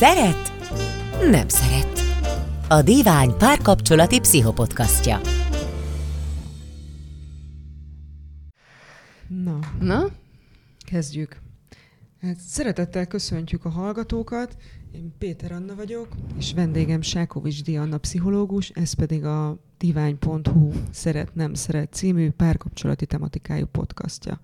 [0.00, 0.52] Szeret?
[1.30, 2.00] Nem szeret.
[2.68, 5.20] A Divány párkapcsolati pszichopodcastja.
[9.28, 10.06] Na, Na?
[10.86, 11.40] kezdjük.
[12.20, 14.56] Hát szeretettel köszöntjük a hallgatókat.
[14.92, 16.08] Én Péter Anna vagyok,
[16.38, 23.66] és vendégem Sákovics Dianna pszichológus, ez pedig a divány.hu Szeret Nem Szeret című párkapcsolati tematikájú
[23.66, 24.40] podcastja.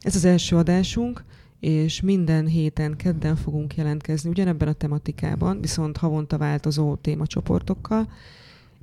[0.00, 1.24] Ez az első adásunk,
[1.62, 8.08] és minden héten kedden fogunk jelentkezni ugyanebben a tematikában, viszont havonta változó témacsoportokkal,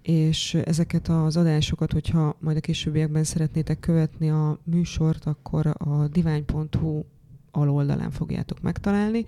[0.02, 7.04] és ezeket az adásokat, hogyha majd a későbbiekben szeretnétek követni a műsort, akkor a divány.hu
[7.52, 9.26] aloldalán fogjátok megtalálni.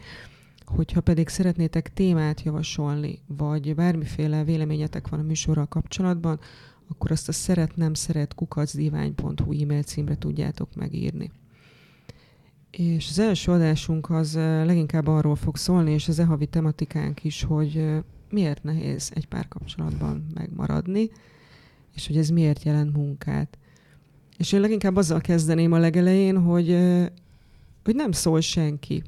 [0.65, 6.39] Hogyha pedig szeretnétek témát javasolni, vagy bármiféle véleményetek van a műsorral kapcsolatban,
[6.89, 11.31] akkor azt a szeret nem szeret kukacdivány.hu e-mail címre tudjátok megírni.
[12.71, 17.43] És az első adásunk az leginkább arról fog szólni, és az e havi tematikánk is,
[17.43, 21.09] hogy miért nehéz egy párkapcsolatban megmaradni,
[21.95, 23.57] és hogy ez miért jelent munkát.
[24.37, 26.67] És én leginkább azzal kezdeném a legelején, hogy,
[27.83, 29.03] hogy nem szól senki,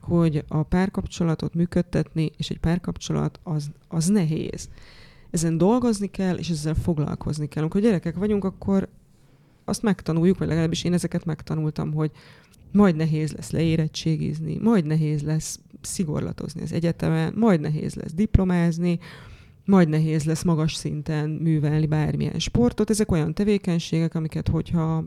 [0.00, 4.68] hogy a párkapcsolatot működtetni, és egy párkapcsolat az, az nehéz.
[5.30, 7.62] Ezen dolgozni kell, és ezzel foglalkozni kell.
[7.62, 8.88] Amikor gyerekek vagyunk, akkor
[9.64, 12.10] azt megtanuljuk, vagy legalábbis én ezeket megtanultam, hogy
[12.74, 18.98] majd nehéz lesz leérettségizni, majd nehéz lesz szigorlatozni az egyetemen, majd nehéz lesz diplomázni,
[19.64, 22.90] majd nehéz lesz magas szinten művelni bármilyen sportot.
[22.90, 25.04] Ezek olyan tevékenységek, amiket hogyha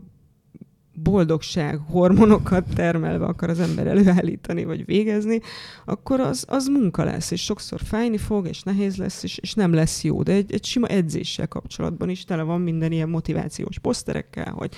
[1.02, 5.40] boldogság hormonokat termelve akar az ember előállítani, vagy végezni,
[5.84, 9.72] akkor az, az munka lesz, és sokszor fájni fog, és nehéz lesz, és, és nem
[9.72, 10.22] lesz jó.
[10.22, 14.74] De egy, egy sima edzéssel kapcsolatban is tele van minden ilyen motivációs poszterekkel, hogy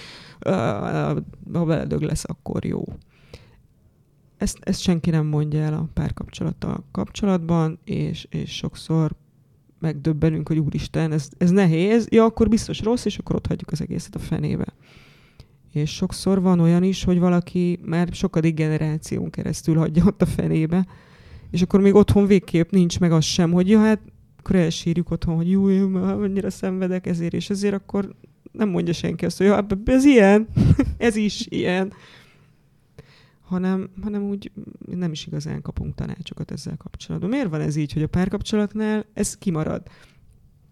[0.46, 0.52] uh,
[1.52, 2.84] ha beledög lesz, akkor jó.
[4.36, 9.12] Ezt, ezt senki nem mondja el a párkapcsolattal kapcsolatban, és, és sokszor
[9.80, 13.80] megdöbbenünk, hogy úristen, ez, ez nehéz, ja, akkor biztos rossz, és akkor ott hagyjuk az
[13.80, 14.66] egészet a fenébe.
[15.72, 20.86] És sokszor van olyan is, hogy valaki már sokadik generáción keresztül hagyja ott a fenébe,
[21.50, 24.00] és akkor még otthon végképp nincs meg az sem, hogy ja, hát
[24.38, 28.14] akkor elsírjuk otthon, hogy jó, jó annyira szenvedek ezért és ezért, akkor
[28.52, 30.48] nem mondja senki azt, hogy ja, ez ilyen,
[30.96, 31.92] ez is ilyen.
[33.40, 34.50] Hanem, hanem úgy
[34.86, 37.30] nem is igazán kapunk tanácsokat ezzel kapcsolatban.
[37.30, 39.82] Miért van ez így, hogy a párkapcsolatnál ez kimarad?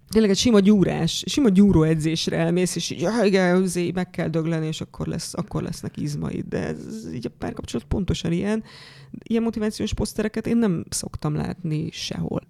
[0.08, 4.66] Tényleg egy sima gyúrás, sima gyúró edzésre elmész, és így, ja, igen, meg kell dögleni,
[4.66, 6.44] és akkor, lesz, akkor lesznek izmaid.
[6.48, 8.64] De ez így a párkapcsolat pontosan ilyen.
[9.22, 12.42] Ilyen motivációs posztereket én nem szoktam látni sehol.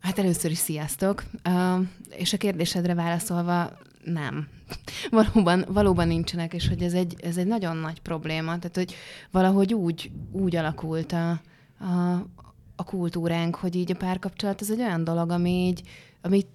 [0.00, 1.86] Hát először is sziasztok, uh,
[2.16, 4.48] és a kérdésedre válaszolva nem.
[5.10, 8.58] Valóban, valóban nincsenek, és hogy ez egy, ez egy nagyon nagy probléma.
[8.58, 8.94] Tehát, hogy
[9.30, 11.30] valahogy úgy, úgy alakult a,
[11.78, 12.12] a,
[12.76, 15.82] a kultúránk, hogy így a párkapcsolat az egy olyan dolog, ami így,
[16.24, 16.46] ami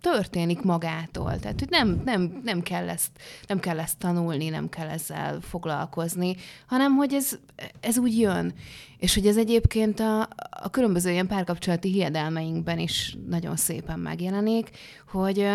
[0.00, 1.38] történik magától.
[1.38, 3.10] Tehát, hogy nem, nem, nem, kell ezt,
[3.46, 6.36] nem kell ezt tanulni, nem kell ezzel foglalkozni,
[6.66, 7.38] hanem, hogy ez,
[7.80, 8.54] ez úgy jön.
[8.96, 10.20] És hogy ez egyébként a,
[10.50, 14.70] a különböző ilyen párkapcsolati hiedelmeinkben is nagyon szépen megjelenik,
[15.08, 15.48] hogy,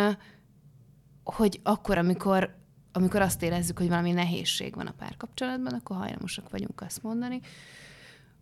[1.24, 2.56] hogy akkor, amikor,
[2.92, 7.40] amikor azt érezzük, hogy valami nehézség van a párkapcsolatban, akkor hajlamosak vagyunk azt mondani,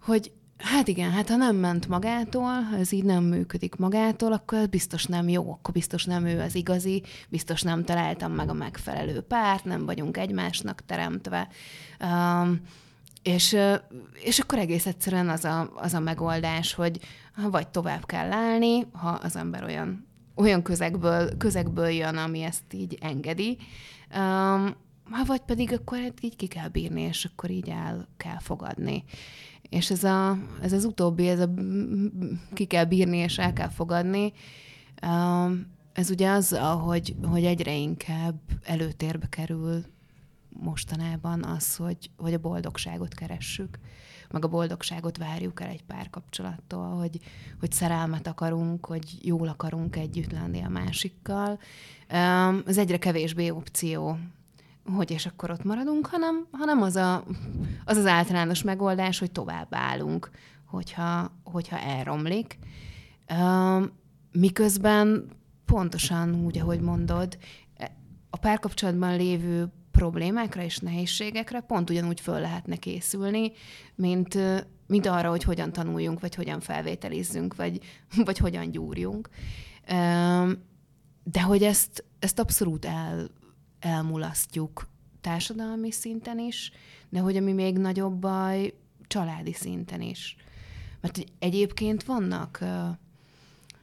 [0.01, 4.57] hogy Hát igen, hát ha nem ment magától, ha ez így nem működik magától, akkor
[4.57, 8.53] ez biztos nem jó, akkor biztos nem ő az igazi, biztos nem találtam meg a
[8.53, 11.47] megfelelő párt, nem vagyunk egymásnak teremtve.
[12.03, 12.61] Um,
[13.23, 13.57] és,
[14.13, 16.99] és akkor egész egyszerűen az a, az a megoldás, hogy
[17.35, 22.97] vagy tovább kell állni, ha az ember olyan, olyan közegből, közegből jön, ami ezt így
[23.02, 23.58] engedi,
[24.16, 24.75] um,
[25.25, 29.03] vagy pedig akkor hát így ki kell bírni, és akkor így el kell fogadni.
[29.72, 31.50] És ez, a, ez az utóbbi, ez a
[32.53, 34.34] ki kell bírni és el kell fogadni,
[35.94, 39.84] ez ugye az, hogy, hogy egyre inkább előtérbe kerül
[40.50, 43.79] mostanában az, hogy, hogy a boldogságot keressük,
[44.32, 47.20] meg a boldogságot várjuk el egy párkapcsolattól, hogy,
[47.59, 51.59] hogy szerelmet akarunk, hogy jól akarunk együtt lenni a másikkal.
[52.66, 54.18] Ez egyre kevésbé opció
[54.85, 57.23] hogy és akkor ott maradunk, hanem, hanem az, a,
[57.85, 60.29] az az általános megoldás, hogy tovább állunk,
[60.66, 62.57] hogyha, hogyha elromlik.
[64.31, 65.29] Miközben
[65.66, 67.37] pontosan úgy, ahogy mondod,
[68.29, 73.51] a párkapcsolatban lévő problémákra és nehézségekre pont ugyanúgy föl lehetne készülni,
[73.95, 74.37] mint,
[74.87, 77.79] mint arra, hogy hogyan tanuljunk, vagy hogyan felvételizzünk, vagy,
[78.25, 79.29] vagy hogyan gyúrjunk.
[81.23, 83.29] De hogy ezt, ezt abszolút el,
[83.81, 84.87] elmulasztjuk
[85.22, 86.72] társadalmi szinten is,
[87.09, 88.73] de hogy ami még nagyobb baj,
[89.07, 90.35] családi szinten is.
[91.01, 92.99] Mert egyébként vannak, szóval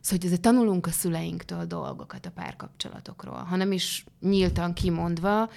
[0.09, 5.51] hogy azért tanulunk a szüleinktől dolgokat a párkapcsolatokról, hanem is nyíltan kimondva,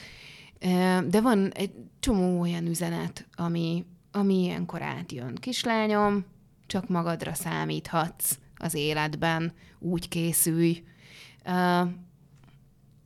[1.07, 5.35] de van egy csomó olyan üzenet, ami, ami ilyenkor átjön.
[5.35, 6.25] Kislányom,
[6.65, 10.83] csak magadra számíthatsz az életben, úgy készülj.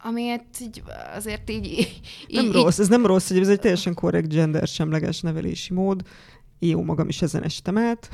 [0.07, 0.83] Amiért így
[1.15, 1.65] azért így...
[1.65, 5.73] így nem így, rossz, ez nem rossz, hogy ez egy teljesen korrekt gender semleges nevelési
[5.73, 6.01] mód
[6.59, 8.09] jó magam is ezen estem át.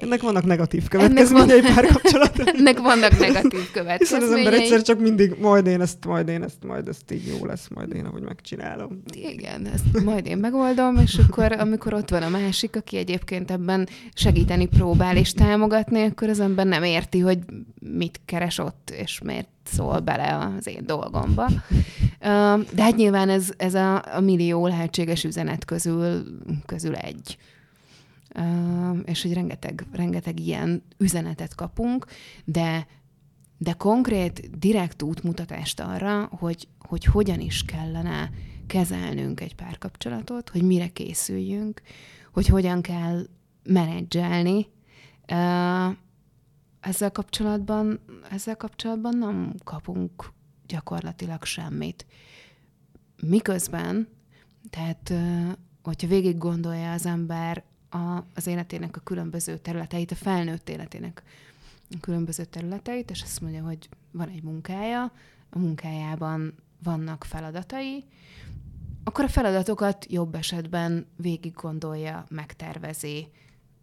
[0.00, 1.74] Ennek vannak negatív következményei van...
[1.74, 2.46] párkapcsolatban.
[2.56, 3.98] Ennek vannak negatív következményei.
[3.98, 7.26] Hiszen az ember egyszer csak mindig majd én ezt, majd én ezt, majd ezt így
[7.26, 9.02] jó lesz, majd én, ahogy megcsinálom.
[9.12, 13.88] Igen, ezt majd én megoldom, és akkor amikor ott van a másik, aki egyébként ebben
[14.14, 17.38] segíteni próbál és támogatni, akkor az ember nem érti, hogy
[17.80, 21.50] mit keres ott, és miért szól bele az én dolgomba.
[22.74, 26.22] De hát nyilván ez, ez a, a millió lehetséges üzenet közül,
[26.66, 27.38] közül egy
[29.04, 32.06] és hogy rengeteg, rengeteg ilyen üzenetet kapunk,
[32.44, 32.86] de,
[33.58, 38.30] de konkrét, direkt útmutatást arra, hogy, hogy hogyan is kellene
[38.66, 41.82] kezelnünk egy párkapcsolatot, hogy mire készüljünk,
[42.32, 43.26] hogy hogyan kell
[43.62, 44.66] menedzselni.
[46.80, 48.00] Ezzel kapcsolatban,
[48.30, 50.32] ezzel kapcsolatban nem kapunk
[50.66, 52.06] gyakorlatilag semmit.
[53.22, 54.08] Miközben,
[54.70, 55.12] tehát
[55.82, 61.22] hogyha végig gondolja az ember a, az életének a különböző területeit, a felnőtt életének
[61.90, 65.12] a különböző területeit, és azt mondja, hogy van egy munkája,
[65.50, 68.04] a munkájában vannak feladatai,
[69.04, 73.28] akkor a feladatokat jobb esetben végig gondolja, megtervezi,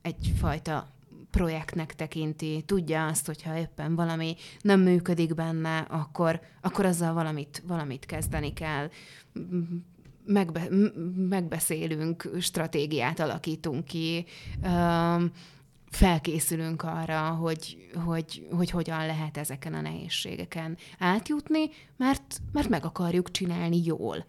[0.01, 0.87] egyfajta
[1.31, 8.05] projektnek tekinti, tudja azt, hogyha éppen valami nem működik benne, akkor, akkor azzal valamit, valamit
[8.05, 8.89] kezdeni kell
[10.27, 10.67] megbe,
[11.15, 14.25] megbeszélünk, stratégiát alakítunk ki,
[15.89, 23.31] felkészülünk arra, hogy, hogy, hogy hogyan lehet ezeken a nehézségeken átjutni, mert, mert meg akarjuk
[23.31, 24.25] csinálni jól.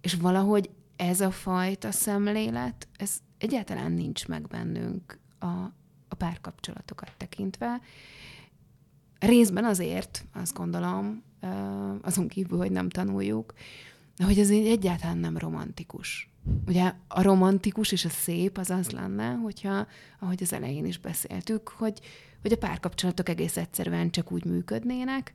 [0.00, 5.46] És valahogy ez a fajta szemlélet, ez egyáltalán nincs meg bennünk a,
[6.08, 7.80] a párkapcsolatokat tekintve.
[9.18, 11.22] Részben azért, azt gondolom,
[12.02, 13.52] azon kívül, hogy nem tanuljuk,
[14.16, 16.30] de hogy ez egyáltalán nem romantikus.
[16.66, 19.86] Ugye a romantikus és a szép az az lenne, hogyha,
[20.20, 22.00] ahogy az elején is beszéltük, hogy,
[22.42, 25.34] hogy a párkapcsolatok egész egyszerűen csak úgy működnének,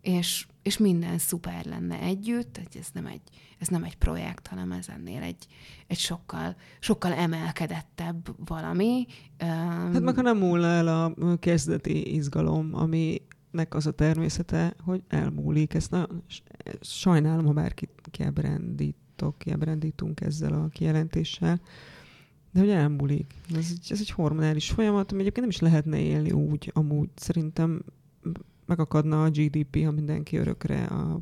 [0.00, 3.20] és, és minden szuper lenne együtt, hogy ez nem egy,
[3.58, 5.46] ez nem egy projekt, hanem ez ennél egy,
[5.86, 9.06] egy sokkal, sokkal emelkedettebb valami.
[9.38, 15.02] Hát meg ha nem múlna el a kezdeti izgalom, ami nek az a természete, hogy
[15.08, 15.74] elmúlik.
[15.74, 16.22] Ezt nagyon
[16.80, 21.60] sajnálom, ha bárkit kiábrándítok, kiábrándítunk ezzel a kijelentéssel,
[22.52, 23.34] de hogy elmúlik.
[23.54, 27.84] Ez egy, ez egy hormonális folyamat, ami egyébként nem is lehetne élni úgy, amúgy szerintem
[28.66, 31.20] megakadna a GDP, ha mindenki örökre a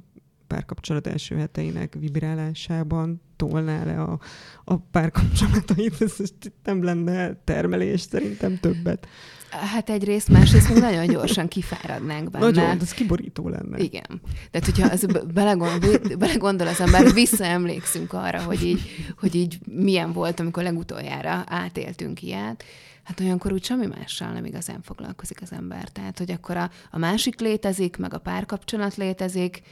[0.50, 4.18] párkapcsolat első heteinek vibrálásában tolná le a,
[4.64, 6.16] a párkapcsolatait, ez
[6.64, 9.08] nem lenne termelés, szerintem többet.
[9.50, 12.44] Hát egyrészt, másrészt még nagyon gyorsan kifáradnánk benne.
[12.44, 13.78] Nagyon, ez kiborító lenne.
[13.78, 14.20] Igen.
[14.50, 15.04] Tehát, hogyha ez
[15.34, 18.80] belegondol, belegondol az ember, visszaemlékszünk arra, hogy így,
[19.18, 22.64] hogy így milyen volt, amikor legutoljára átéltünk ilyet,
[23.02, 25.88] hát olyankor úgy semmi mással nem igazán foglalkozik az ember.
[25.88, 29.62] Tehát, hogy akkor a, a másik létezik, meg a párkapcsolat létezik,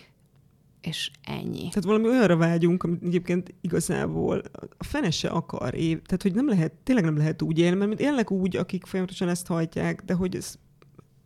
[0.81, 1.59] és ennyi.
[1.59, 4.43] Tehát valami olyanra vágyunk, amit egyébként igazából
[4.79, 6.03] a fene se akar év.
[6.03, 9.47] Tehát, hogy nem lehet, tényleg nem lehet úgy élni, mert élnek úgy, akik folyamatosan ezt
[9.47, 10.59] hajtják, de hogy ez,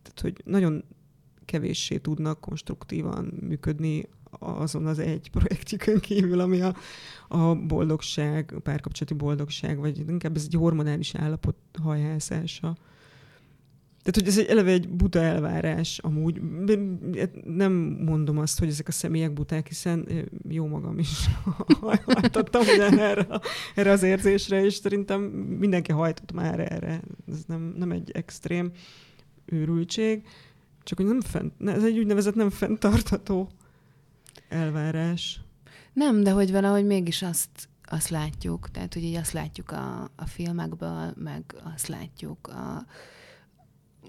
[0.01, 0.83] tehát, hogy nagyon
[1.45, 6.75] kevéssé tudnak konstruktívan működni azon az egy projektjükön kívül, ami a,
[7.27, 12.77] a boldogság, a párkapcsolati boldogság, vagy inkább ez egy hormonális állapot hajhászása.
[14.03, 16.41] Tehát, hogy ez egy eleve egy buta elvárás amúgy.
[17.43, 17.71] Nem
[18.05, 20.07] mondom azt, hogy ezek a személyek buták, hiszen
[20.49, 21.29] jó magam is
[22.05, 23.27] hajtottam erre,
[23.75, 25.21] erre az érzésre, és szerintem
[25.59, 27.01] mindenki hajtott már erre.
[27.31, 28.71] Ez nem, nem egy extrém
[29.45, 30.23] őrültség,
[30.83, 33.49] csak hogy nem fent, ez egy úgynevezett nem fenntartható
[34.49, 35.41] elvárás.
[35.93, 40.25] Nem, de hogy valahogy mégis azt, azt látjuk, tehát hogy így azt látjuk a, a
[40.25, 41.43] filmekből, meg
[41.75, 42.85] azt látjuk a,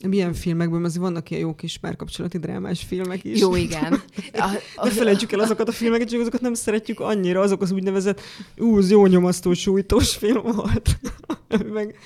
[0.09, 3.41] milyen filmekben, azért vannak ilyen jó kis párkapcsolati drámás filmek is.
[3.41, 4.03] Jó, igen.
[4.33, 7.71] A, a, ne felejtsük el azokat a filmeket, csak azokat nem szeretjük annyira, azok az
[7.71, 8.21] úgynevezett,
[8.57, 10.99] ú, az jó nyomasztó sújtós film volt.
[11.73, 11.97] meg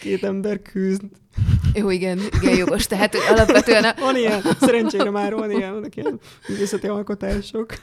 [0.00, 1.02] két ember küzd.
[1.74, 2.86] Jó, igen, igen, jogos.
[2.86, 3.84] Tehát hogy alapvetően...
[3.84, 3.94] A...
[4.00, 7.74] Van ilyen, szerencsére már van ilyen, vannak ilyen művészeti alkotások.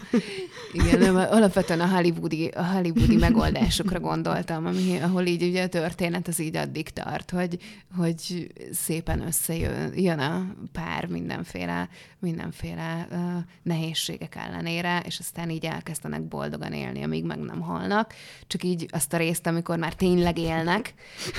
[0.72, 6.28] Igen, nem, alapvetően a hollywoodi, a hollywoodi megoldásokra gondoltam, ami, ahol így ugye a történet
[6.28, 7.58] az így addig tart, hogy,
[7.98, 11.90] hogy szépen összejön jön a pár mindenféle,
[12.20, 13.18] mindenféle uh,
[13.64, 18.14] nehézségek ellenére, és aztán így elkezdenek boldogan élni, amíg meg nem halnak.
[18.48, 20.94] Csak így azt a részt, amikor már tényleg élnek,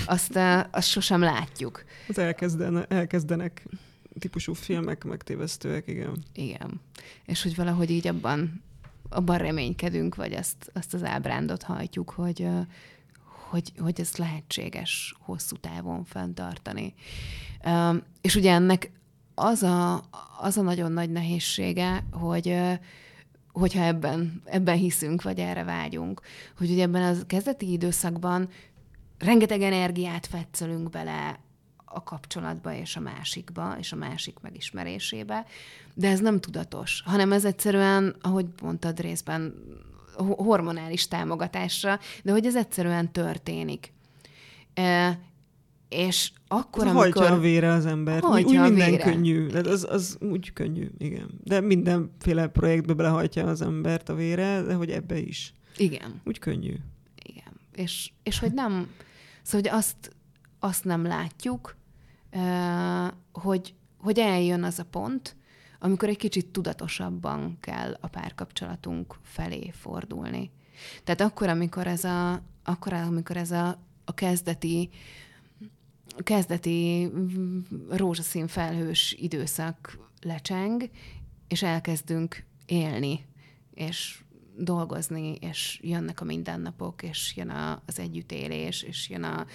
[0.07, 1.85] azt, uh, azt sosem látjuk.
[2.09, 3.67] Az elkezden, elkezdenek
[4.19, 6.25] típusú filmek megtévesztőek, igen.
[6.35, 6.81] Igen.
[7.25, 8.63] És hogy valahogy így abban,
[9.09, 12.49] abban reménykedünk, vagy azt, azt az ábrándot hajtjuk, hogy,
[13.49, 16.95] hogy, hogy ez lehetséges hosszú távon fenntartani.
[18.21, 18.91] És ugye ennek
[19.35, 20.03] az a,
[20.41, 22.57] az a nagyon nagy nehézsége, hogy
[23.53, 26.21] hogyha ebben, ebben hiszünk, vagy erre vágyunk,
[26.57, 28.49] hogy ugye ebben az kezdeti időszakban
[29.19, 31.41] rengeteg energiát fetszölünk bele
[31.93, 35.47] a kapcsolatba és a másikba, és a másik megismerésébe,
[35.95, 39.55] de ez nem tudatos, hanem ez egyszerűen, ahogy mondtad részben,
[40.17, 43.93] hormonális támogatásra, de hogy ez egyszerűen történik.
[44.75, 45.19] E,
[45.89, 47.03] és akkor, amikor...
[47.03, 48.25] Hajtja a vére az ember.
[48.25, 49.05] Úgy, úgy minden vére.
[49.05, 49.47] könnyű.
[49.47, 51.41] De az, az úgy könnyű, igen.
[51.45, 55.53] De mindenféle projektbe belehajtja az embert a vére, de hogy ebbe is.
[55.77, 56.21] Igen.
[56.25, 56.75] Úgy könnyű.
[57.25, 57.53] Igen.
[57.75, 58.89] És, és hogy nem...
[59.43, 60.17] Szóval, hogy azt,
[60.59, 61.77] azt nem látjuk,
[63.33, 65.37] hogy, hogy eljön az a pont,
[65.79, 70.51] amikor egy kicsit tudatosabban kell a párkapcsolatunk felé fordulni.
[71.05, 74.91] Tehát akkor, amikor ez a, akkor, amikor ez a, a kezdeti
[76.17, 77.11] a kezdeti
[77.91, 80.91] rózsaszín felhős időszak lecseng,
[81.49, 83.25] és elkezdünk élni,
[83.75, 84.23] és
[84.57, 89.47] dolgozni, és jönnek a mindennapok, és jön a, az együttélés, és jön a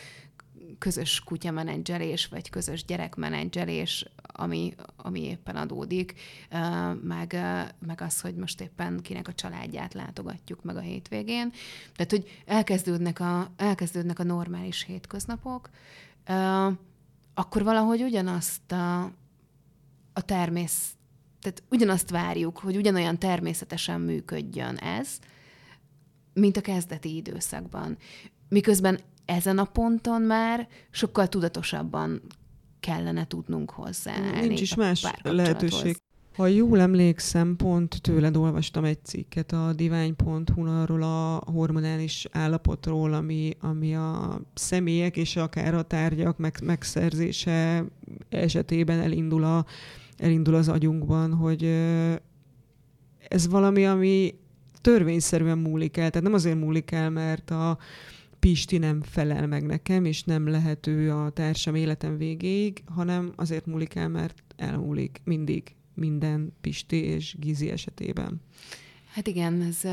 [0.79, 6.13] közös kutyamenedzselés, vagy közös gyerekmenedzselés, ami, ami éppen adódik,
[7.01, 7.33] meg,
[7.79, 11.51] meg az, hogy most éppen kinek a családját látogatjuk meg a hétvégén.
[11.95, 15.69] Tehát, hogy elkezdődnek a, elkezdődnek a normális hétköznapok,
[17.33, 19.03] akkor valahogy ugyanazt a,
[20.13, 20.93] a természet,
[21.41, 25.19] tehát ugyanazt várjuk, hogy ugyanolyan természetesen működjön ez,
[26.33, 27.97] mint a kezdeti időszakban.
[28.49, 32.21] Miközben ezen a ponton már sokkal tudatosabban
[32.79, 34.47] kellene tudnunk hozzáállni.
[34.47, 35.97] Nincs is más lehetőség.
[36.35, 43.51] Ha jól emlékszem, pont tőled olvastam egy cikket a divány.hu arról a hormonális állapotról, ami,
[43.59, 47.85] ami a személyek és akár a tárgyak meg, megszerzése
[48.29, 49.65] esetében elindul, a,
[50.17, 51.63] elindul az agyunkban, hogy
[53.27, 54.35] ez valami, ami
[54.81, 56.09] törvényszerűen múlik el.
[56.09, 57.77] Tehát nem azért múlik el, mert a,
[58.45, 63.95] Pisti nem felel meg nekem, és nem lehető a társam életem végéig, hanem azért múlik
[63.95, 68.41] el, mert elmúlik mindig minden Pisti és Gizi esetében.
[69.11, 69.83] Hát igen, ez,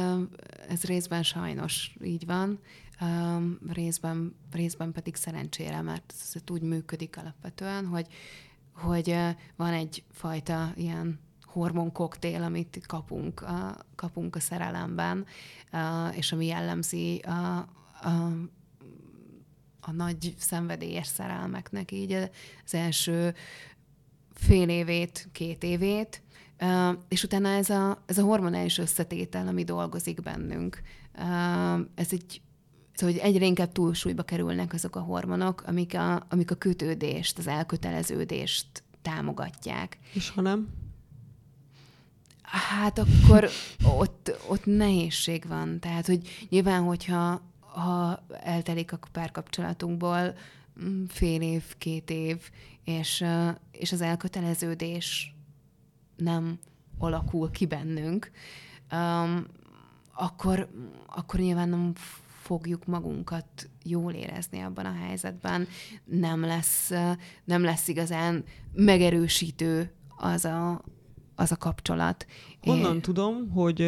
[0.69, 2.59] ez részben sajnos így van,
[3.69, 8.07] részben, részben pedig szerencsére, mert ez úgy működik alapvetően, hogy,
[8.75, 9.15] hogy
[9.57, 15.27] van egyfajta ilyen hormonkoktél, amit kapunk a, kapunk a szerelemben,
[16.17, 17.69] és ami jellemzi a,
[18.03, 18.33] a,
[19.81, 22.13] a nagy szenvedélyes szerelmeknek így
[22.65, 23.35] az első
[24.35, 26.23] fél évét, két évét,
[27.09, 30.83] és utána ez a, ez a hormonális összetétel, ami dolgozik bennünk,
[31.95, 32.43] ez egy
[32.95, 37.47] Szóval, hogy egyre inkább túlsúlyba kerülnek azok a hormonok, amik a, amik a kötődést, az
[37.47, 39.99] elköteleződést támogatják.
[40.13, 40.69] És ha nem?
[42.43, 43.49] Hát akkor
[43.85, 45.79] ott, ott nehézség van.
[45.81, 50.35] Tehát, hogy nyilván, hogyha ha eltelik a párkapcsolatunkból
[50.85, 52.51] mm, fél év, két év,
[52.85, 53.25] és,
[53.71, 55.35] és az elköteleződés
[56.17, 56.59] nem
[56.99, 58.31] alakul ki bennünk,
[58.93, 59.47] um,
[60.15, 60.69] akkor,
[61.07, 61.93] akkor nyilván nem
[62.43, 65.67] fogjuk magunkat jól érezni abban a helyzetben,
[66.05, 66.91] nem lesz,
[67.45, 70.83] nem lesz igazán megerősítő az a,
[71.35, 72.27] az a kapcsolat.
[72.61, 73.01] Honnan é...
[73.01, 73.87] tudom, hogy,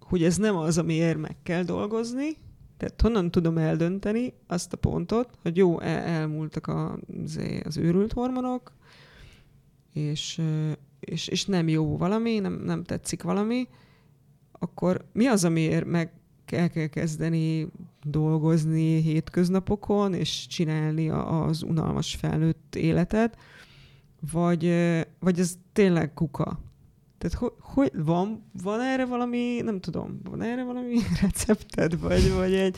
[0.00, 2.36] hogy ez nem az, amiért meg kell dolgozni,
[2.76, 8.72] tehát honnan tudom eldönteni azt a pontot, hogy jó, el, elmúltak az, az őrült hormonok,
[9.92, 10.42] és,
[11.00, 13.68] és, és nem jó valami, nem, nem tetszik valami,
[14.52, 16.12] akkor mi az, amiért meg
[16.46, 17.68] el kell kezdeni
[18.02, 23.38] dolgozni hétköznapokon, és csinálni az unalmas felnőtt életet,
[24.32, 24.72] vagy,
[25.18, 26.58] vagy ez tényleg kuka?
[27.24, 32.54] Tehát hogy, hogy van, van erre valami, nem tudom, van erre valami recepted, vagy, vagy
[32.54, 32.76] egy...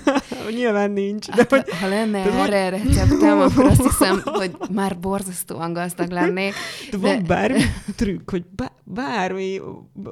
[0.56, 1.26] Nyilván nincs.
[1.26, 2.86] De hát, hogy, ha lenne erre hogy...
[2.86, 6.52] receptem, akkor azt hiszem, hogy már borzasztóan gazdag lennék.
[6.90, 7.06] De, de...
[7.06, 7.60] van bármi
[7.96, 8.44] trükk, hogy
[8.84, 9.60] bármi,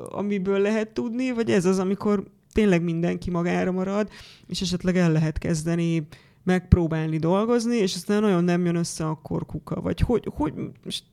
[0.09, 4.09] amiből lehet tudni, vagy ez az, amikor tényleg mindenki magára marad,
[4.47, 6.07] és esetleg el lehet kezdeni
[6.45, 9.81] megpróbálni dolgozni, és aztán nagyon nem jön össze, akkor kuka.
[9.81, 10.53] Vagy hogy, hogy
[10.85, 11.05] most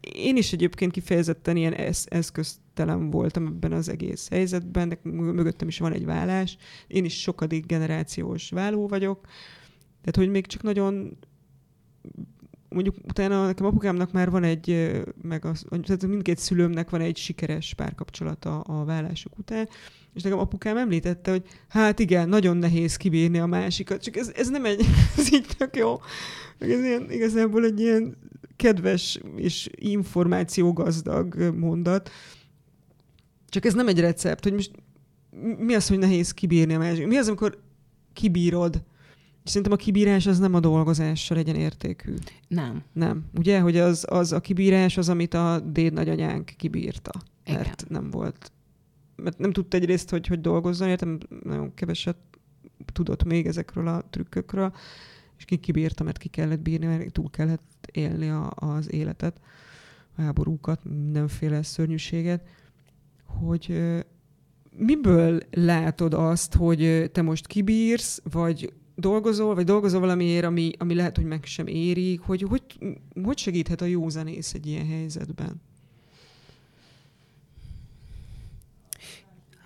[0.00, 5.78] én is egyébként kifejezetten ilyen esz, eszköztelen voltam ebben az egész helyzetben, de mögöttem is
[5.78, 6.56] van egy vállás.
[6.86, 9.20] Én is sokadik generációs válló vagyok,
[10.00, 11.18] tehát hogy még csak nagyon
[12.68, 14.92] mondjuk utána nekem apukámnak már van egy,
[15.22, 19.68] meg az, tehát mindkét szülőmnek van egy sikeres párkapcsolata a vállások után,
[20.14, 24.48] és nekem apukám említette, hogy hát igen, nagyon nehéz kibírni a másikat, csak ez, ez
[24.48, 24.84] nem egy,
[25.16, 26.00] ez így tök jó.
[26.58, 28.16] Ez ilyen, igazából egy ilyen
[28.56, 32.10] kedves és információgazdag mondat.
[33.48, 34.70] Csak ez nem egy recept, hogy most
[35.58, 37.06] mi az, hogy nehéz kibírni a másik?
[37.06, 37.62] Mi az, amikor
[38.12, 38.82] kibírod?
[39.44, 42.14] És szerintem a kibírás az nem a dolgozással legyen értékű.
[42.48, 42.82] Nem.
[42.92, 43.24] Nem.
[43.34, 47.10] Ugye, hogy az, az a kibírás az, amit a déd nagyanyánk kibírta.
[47.44, 47.60] Igen.
[47.60, 48.52] Mert nem volt.
[49.16, 52.16] Mert nem tudta egyrészt, hogy hogy dolgozzon, értem, nagyon keveset
[52.92, 54.74] tudott még ezekről a trükkökről,
[55.38, 59.40] és ki kibírta, mert ki kellett bírni, mert túl kellett élni a, az életet,
[60.16, 62.48] a háborúkat, mindenféle szörnyűséget,
[63.24, 63.94] hogy
[64.76, 71.16] miből látod azt, hogy te most kibírsz, vagy dolgozol, vagy dolgozol valamiért, ami, ami lehet,
[71.16, 72.62] hogy meg sem érik, hogy, hogy
[73.22, 75.60] hogy segíthet a józanész egy ilyen helyzetben?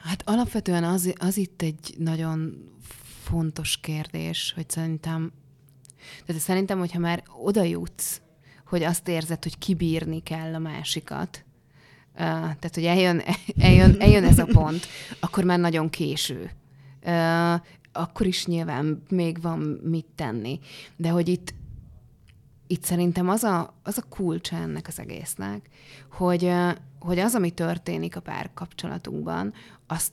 [0.02, 2.68] Hát alapvetően az, az itt egy nagyon
[3.22, 5.32] fontos kérdés, hogy szerintem,
[6.26, 8.20] tehát szerintem, hogyha már oda jutsz,
[8.66, 11.44] hogy azt érzed, hogy kibírni kell a másikat,
[12.12, 13.22] uh, tehát, hogy eljön,
[13.58, 14.86] eljön, eljön ez a pont,
[15.20, 16.50] akkor már nagyon késő.
[17.04, 17.60] Uh,
[17.92, 20.58] akkor is nyilván még van mit tenni.
[20.96, 21.54] De hogy itt,
[22.66, 25.68] itt szerintem az a, az a kulcsa ennek az egésznek,
[26.10, 26.52] hogy,
[26.98, 29.52] hogy az, ami történik a párkapcsolatunkban,
[29.86, 30.12] azt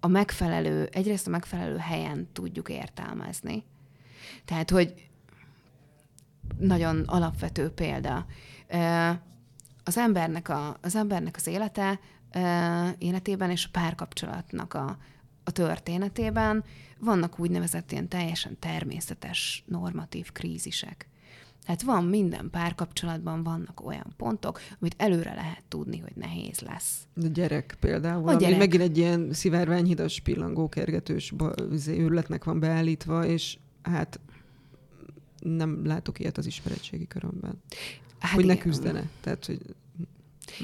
[0.00, 3.64] a megfelelő, egyrészt a megfelelő helyen tudjuk értelmezni.
[4.44, 4.94] Tehát, hogy
[6.58, 8.26] nagyon alapvető példa.
[9.84, 12.00] Az embernek, a, az, embernek az élete,
[12.98, 14.98] életében és a párkapcsolatnak a,
[15.44, 16.64] a történetében
[16.98, 21.06] vannak úgynevezett ilyen teljesen természetes normatív krízisek.
[21.64, 27.06] Tehát van minden párkapcsolatban vannak olyan pontok, amit előre lehet tudni, hogy nehéz lesz.
[27.22, 28.58] A gyerek például, a gyerek.
[28.58, 31.34] megint egy ilyen szivárványhidas pillangó kergetős
[31.72, 34.20] izé, őrületnek van beállítva, és hát
[35.42, 37.62] nem látok ilyet az ismeretségi körömben.
[38.18, 38.56] Hát hogy igen.
[38.56, 39.08] ne küzdene.
[39.20, 39.60] Tehát, hogy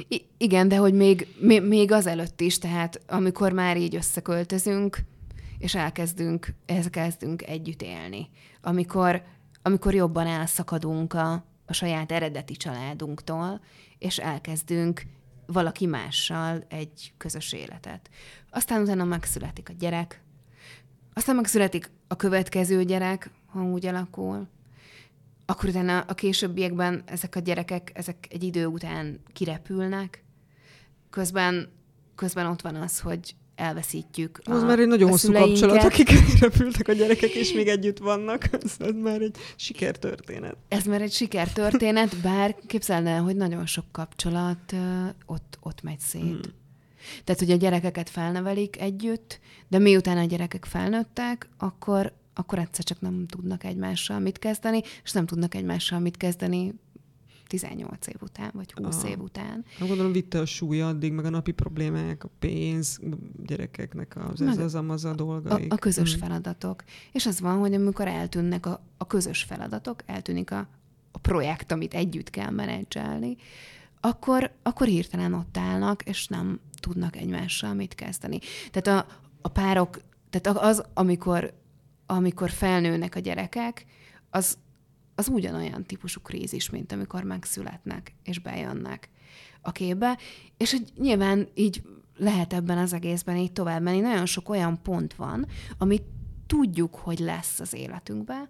[0.08, 4.98] I- igen, de hogy még, még, még azelőtt is, tehát amikor már így összeköltözünk,
[5.58, 8.28] és elkezdünk, elkezdünk együtt élni.
[8.62, 9.22] Amikor,
[9.62, 11.32] amikor jobban elszakadunk a,
[11.66, 13.60] a saját eredeti családunktól,
[13.98, 15.02] és elkezdünk
[15.46, 18.10] valaki mással egy közös életet.
[18.50, 20.22] Aztán utána megszületik a gyerek,
[21.14, 24.48] aztán megszületik a következő gyerek, ha úgy alakul,
[25.50, 30.24] akkor utána a későbbiekben ezek a gyerekek, ezek egy idő után kirepülnek,
[31.10, 31.68] közben,
[32.14, 36.88] közben ott van az, hogy elveszítjük Az a, már egy nagyon hosszú kapcsolat, akik repültek
[36.88, 38.48] a gyerekek, és még együtt vannak.
[38.62, 40.56] Ez, ez már egy sikertörténet.
[40.68, 44.74] Ez már egy sikertörténet, bár képzeld el, hogy nagyon sok kapcsolat
[45.26, 46.22] ott, ott megy szét.
[46.22, 46.40] Hmm.
[47.24, 53.00] Tehát, hogy a gyerekeket felnevelik együtt, de miután a gyerekek felnőttek, akkor, akkor egyszer csak
[53.00, 56.74] nem tudnak egymással mit kezdeni, és nem tudnak egymással mit kezdeni
[57.46, 59.10] 18 év után, vagy 20 ah.
[59.10, 59.64] év után.
[59.78, 64.40] Na, gondolom vitte a súlya addig, meg a napi problémák, a pénz, a gyerekeknek az,
[64.40, 65.72] ez az, a dolgaik.
[65.72, 66.20] A, a közös hmm.
[66.20, 66.84] feladatok.
[67.12, 70.68] És az van, hogy amikor eltűnnek a, a közös feladatok, eltűnik a,
[71.12, 73.36] a projekt, amit együtt kell menedzselni,
[74.00, 78.38] akkor, akkor hirtelen ott állnak, és nem tudnak egymással mit kezdeni.
[78.70, 81.52] Tehát a, a párok, tehát az, amikor,
[82.10, 83.86] amikor felnőnek a gyerekek,
[84.30, 84.58] az,
[85.14, 89.08] az ugyanolyan típusú krízis, mint amikor megszületnek és bejönnek
[89.60, 90.18] a képbe.
[90.56, 91.82] És hogy nyilván így
[92.16, 94.00] lehet ebben az egészben így tovább menni.
[94.00, 95.46] Nagyon sok olyan pont van,
[95.78, 96.02] amit
[96.46, 98.48] tudjuk, hogy lesz az életünkben,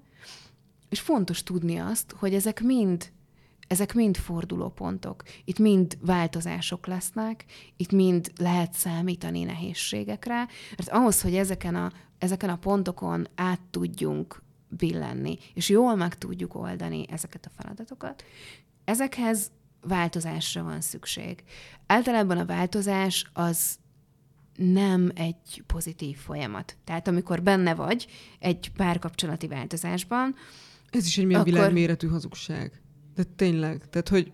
[0.88, 3.12] és fontos tudni azt, hogy ezek mind
[3.68, 5.22] ezek mind fordulópontok.
[5.44, 7.44] Itt mind változások lesznek,
[7.76, 10.36] itt mind lehet számítani nehézségekre,
[10.76, 16.54] mert ahhoz, hogy ezeken a, ezeken a pontokon át tudjunk billenni, és jól meg tudjuk
[16.54, 18.24] oldani ezeket a feladatokat,
[18.84, 19.50] ezekhez
[19.80, 21.42] változásra van szükség.
[21.86, 23.78] Általában a változás az
[24.54, 26.76] nem egy pozitív folyamat.
[26.84, 28.06] Tehát amikor benne vagy
[28.38, 30.34] egy párkapcsolati változásban,
[30.90, 32.80] Ez is egy milyen Akkor- világméretű hazugság.
[33.18, 34.32] De tényleg, tehát hogy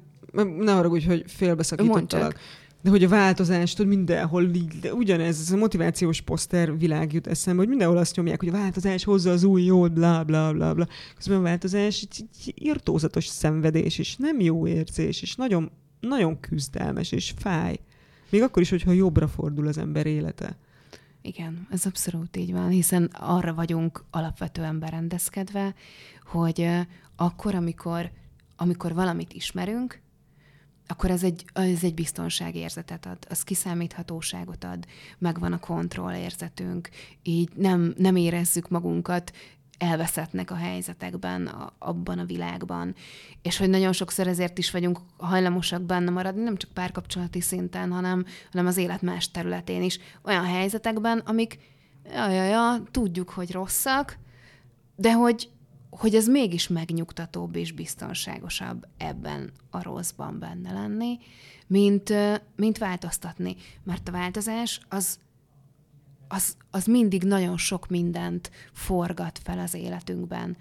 [0.59, 2.38] ne haragudj, hogy félbeszakítottalak.
[2.83, 7.27] De hogy a változást, tudod, mindenhol így, de ugyanez, ez a motivációs poszter világ jut
[7.27, 10.75] eszembe, hogy mindenhol azt nyomják, hogy a változás hozza az új jót, bla bla bla
[10.75, 10.87] bla.
[11.16, 15.70] Közben a változás egy, egy irtózatos szenvedés, és nem jó érzés, és nagyon,
[16.01, 17.77] nagyon küzdelmes, és fáj.
[18.31, 20.57] Még akkor is, hogyha jobbra fordul az ember élete.
[21.23, 25.75] Igen, ez abszolút így van, hiszen arra vagyunk alapvetően berendezkedve,
[26.25, 26.66] hogy
[27.16, 28.11] akkor, amikor,
[28.57, 30.03] amikor valamit ismerünk,
[30.87, 34.87] akkor ez egy, ez egy biztonságérzetet ad, az kiszámíthatóságot ad,
[35.19, 36.88] megvan a kontrollérzetünk,
[37.23, 39.33] így nem, nem érezzük magunkat
[39.79, 42.95] elveszettnek a helyzetekben, a, abban a világban.
[43.43, 48.25] És hogy nagyon sokszor ezért is vagyunk hajlamosak benne maradni, nem csak párkapcsolati szinten, hanem,
[48.51, 49.99] hanem az élet más területén is.
[50.23, 51.59] Olyan helyzetekben, amik,
[52.12, 54.19] ja, ja, ja, tudjuk, hogy rosszak,
[54.97, 55.51] de hogy,
[55.97, 61.19] hogy ez mégis megnyugtatóbb és biztonságosabb ebben a rosszban benne lenni,
[61.67, 62.13] mint,
[62.57, 63.57] mint változtatni.
[63.83, 65.19] Mert a változás az,
[66.29, 70.57] az, az mindig nagyon sok mindent forgat fel az életünkben.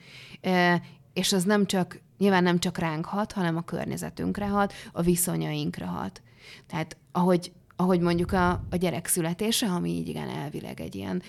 [1.13, 5.85] És az nem csak, nyilván nem csak ránk hat, hanem a környezetünkre hat, a viszonyainkra
[5.85, 6.21] hat.
[6.67, 11.21] Tehát ahogy, ahogy mondjuk a, a gyerek születése, ami így igen elvileg egy ilyen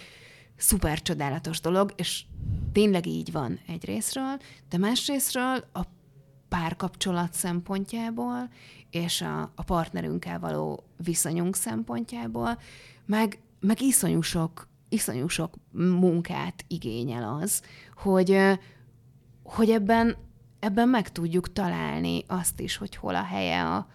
[0.56, 2.24] szuper csodálatos dolog, és
[2.72, 4.38] tényleg így van egy részről,
[4.68, 5.80] de más részről a
[6.48, 8.48] párkapcsolat szempontjából
[8.90, 12.58] és a, a partnerünkkel való viszonyunk szempontjából,
[13.06, 17.62] meg, meg iszonyú sok, iszonyú sok munkát igényel az,
[17.96, 18.38] hogy,
[19.42, 20.16] hogy ebben,
[20.58, 23.86] ebben meg tudjuk találni azt is, hogy hol a helye a,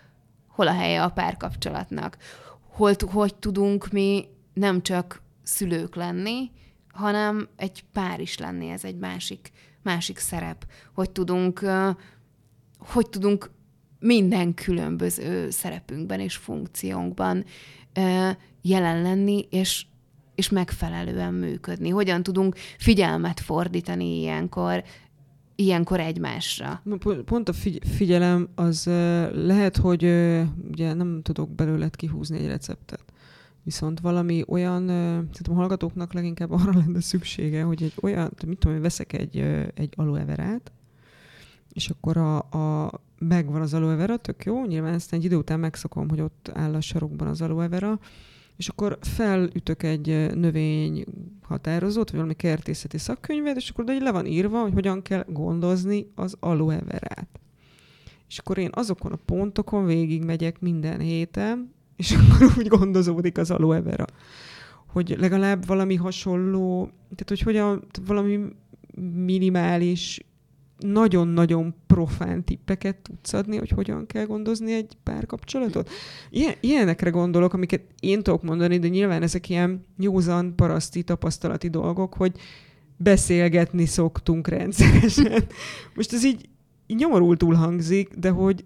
[0.48, 2.17] hol a helye a párkapcsolatnak.
[2.62, 6.51] Hol, hogy tudunk mi nem csak szülők lenni,
[6.93, 9.51] hanem egy pár is lenni, ez egy másik,
[9.83, 10.65] másik szerep.
[10.93, 11.65] Hogy tudunk,
[12.77, 13.51] hogy tudunk
[13.99, 17.45] minden különböző szerepünkben és funkciónkban
[18.62, 19.85] jelen lenni, és,
[20.35, 21.89] és megfelelően működni.
[21.89, 24.83] Hogyan tudunk figyelmet fordítani ilyenkor,
[25.55, 26.83] ilyenkor egymásra.
[27.25, 28.85] Pont a figy- figyelem az
[29.33, 30.03] lehet, hogy
[30.69, 33.03] ugye nem tudok belőled kihúzni egy receptet.
[33.69, 38.75] Viszont valami olyan, szerintem a hallgatóknak leginkább arra lenne szüksége, hogy egy olyan, mit tudom,
[38.75, 39.38] én, veszek egy,
[39.73, 40.71] egy aloe verát,
[41.73, 45.60] és akkor a, a megvan az aloe vera, tök jó, nyilván ezt egy idő után
[45.60, 47.99] megszokom, hogy ott áll a sarokban az aloe vera,
[48.58, 51.05] és akkor felütök egy növény
[51.41, 56.12] határozót, vagy valami kertészeti szakkönyvet, és akkor de le van írva, hogy hogyan kell gondozni
[56.15, 57.39] az aloe verát.
[58.27, 63.81] És akkor én azokon a pontokon végigmegyek minden héten, és akkor úgy gondozódik az aloe
[63.81, 64.05] vera.
[64.88, 68.39] Hogy legalább valami hasonló, tehát hogy hogyan, valami
[69.13, 70.19] minimális,
[70.77, 75.89] nagyon-nagyon profán tippeket tudsz adni, hogy hogyan kell gondozni egy párkapcsolatot.
[76.29, 82.13] Ilyen, ilyenekre gondolok, amiket én tudok mondani, de nyilván ezek ilyen józan, paraszti, tapasztalati dolgok,
[82.13, 82.31] hogy
[82.97, 85.43] beszélgetni szoktunk rendszeresen.
[85.95, 86.49] Most ez így,
[86.88, 88.63] így nyomorultul hangzik, de hogy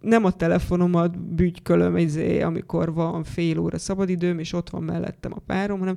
[0.00, 5.42] nem a telefonomat bütykölöm, izé, amikor van fél óra szabadidőm, és ott van mellettem a
[5.46, 5.96] párom, hanem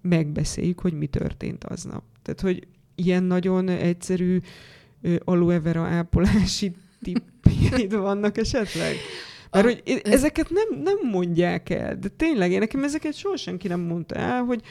[0.00, 2.02] megbeszéljük, hogy mi történt aznap.
[2.22, 4.40] Tehát, hogy ilyen nagyon egyszerű
[5.24, 8.94] aloe vera ápolási tippjeid vannak esetleg?
[9.50, 13.80] Mert hogy ezeket nem, nem mondják el, de tényleg, én nekem ezeket soha senki nem
[13.80, 14.62] mondta el, hogy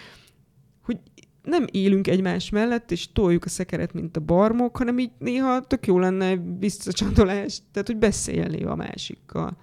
[1.43, 5.87] nem élünk egymás mellett, és toljuk a szekeret, mint a barmok, hanem így néha tök
[5.87, 9.57] jó lenne visszacsatolás, tehát hogy beszélni a másikkal.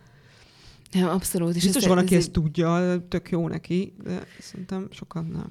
[0.92, 1.54] Nem, abszolút.
[1.56, 5.24] És Biztos ez- van, ez aki egy- ezt tudja, tök jó neki, de szerintem sokan
[5.32, 5.46] nem.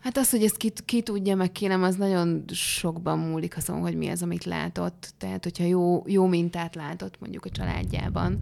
[0.00, 3.80] Hát az, hogy ezt ki, ki tudja, meg ki nem, az nagyon sokban múlik azon,
[3.80, 5.14] hogy mi az, amit látott.
[5.18, 8.32] Tehát, hogyha jó, jó mintát látott mondjuk a családjában,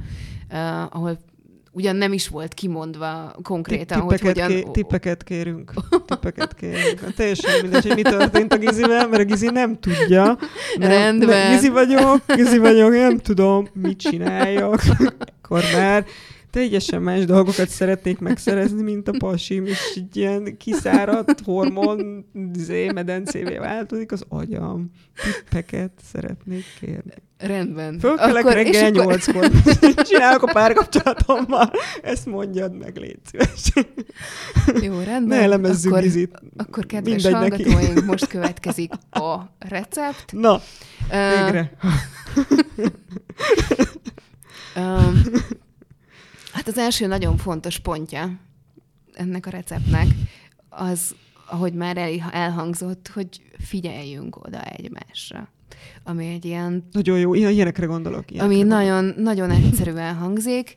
[0.50, 1.18] uh, ahol
[1.72, 4.62] ugyan nem is volt kimondva konkrétan, hogy Tippeket, hogyan...
[4.62, 5.72] ké, tippeket kérünk.
[6.06, 7.00] Tippeket kérünk.
[7.00, 10.38] Hát teljesen mindegy, hogy mi történt a Gizivel, mert a Gizi nem tudja.
[10.76, 11.28] Nem, Rendben.
[11.28, 14.82] Nem, Gizi vagyok, Gizi vagyok, nem tudom, mit csináljak.
[15.42, 16.04] Akkor már
[16.52, 23.56] teljesen más dolgokat szeretnék megszerezni, mint a pasim, és így ilyen kiszáradt hormon zé, medencévé
[23.56, 24.90] változik az agyam.
[25.24, 27.12] Tippeket szeretnék kérni.
[27.38, 27.98] Rendben.
[27.98, 29.50] Fölkelek Akkor- reggel és akkor- nyolckor.
[30.08, 31.70] Csinálok a párkapcsolatommal.
[32.02, 33.72] Ezt mondjad meg, légy szíves.
[34.82, 35.38] Jó, rendben.
[35.38, 36.40] Ne elemezzük akkor, Gizit.
[36.56, 37.62] akkor kedves Mindegy neki.
[37.72, 40.32] hallgatóink, most következik a recept.
[40.32, 40.60] Na,
[41.10, 41.72] végre.
[44.76, 45.22] Um,
[46.52, 48.38] hát az első nagyon fontos pontja
[49.12, 50.06] ennek a receptnek
[50.68, 51.14] az,
[51.46, 55.48] ahogy már el, elhangzott, hogy figyeljünk oda egymásra.
[56.04, 57.34] Ami egy ilyen, Nagyon jó.
[57.34, 58.30] Ilyen, ilyenekre gondolok.
[58.30, 58.84] Ilyenekre ami gondolok.
[58.84, 60.76] nagyon, nagyon egyszerűen hangzik,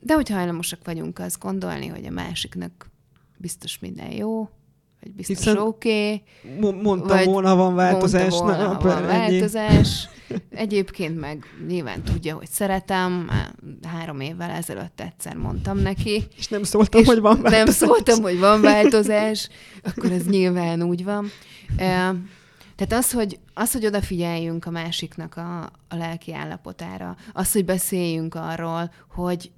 [0.00, 2.90] de hogy hajlamosak vagyunk azt gondolni, hogy a másiknak
[3.36, 4.48] biztos minden jó,
[5.02, 8.30] vagy biztos Hiszen oké, okay, Mo- mondtam Vagy volna, van változás.
[8.30, 9.38] Mondta volna, na, van ennyi.
[9.38, 10.08] változás.
[10.50, 13.30] Egyébként meg nyilván tudja, hogy szeretem.
[13.86, 16.24] Három évvel ezelőtt egyszer mondtam neki.
[16.36, 17.64] És nem szóltam, és hogy van változás.
[17.64, 19.48] Nem szóltam, hogy van változás,
[19.82, 21.30] akkor ez nyilván úgy van.
[22.76, 28.34] Tehát az, hogy, az, hogy odafigyeljünk a másiknak a, a lelki állapotára, az, hogy beszéljünk
[28.34, 29.50] arról, hogy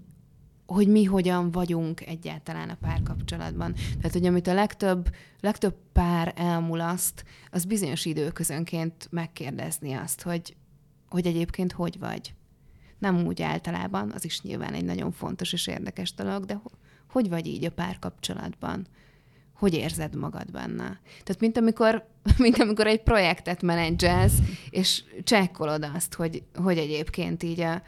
[0.66, 3.72] hogy mi hogyan vagyunk egyáltalán a párkapcsolatban.
[3.72, 10.56] Tehát, hogy amit a legtöbb, legtöbb pár elmulaszt, az bizonyos időközönként megkérdezni azt, hogy,
[11.08, 12.34] hogy egyébként hogy vagy.
[12.98, 16.76] Nem úgy általában, az is nyilván egy nagyon fontos és érdekes dolog, de ho-
[17.10, 18.86] hogy vagy így a párkapcsolatban?
[19.54, 21.00] Hogy érzed magad benne?
[21.04, 24.38] Tehát, mint amikor, mint amikor egy projektet menedzselsz,
[24.70, 27.82] és csekkolod azt, hogy, hogy egyébként így a,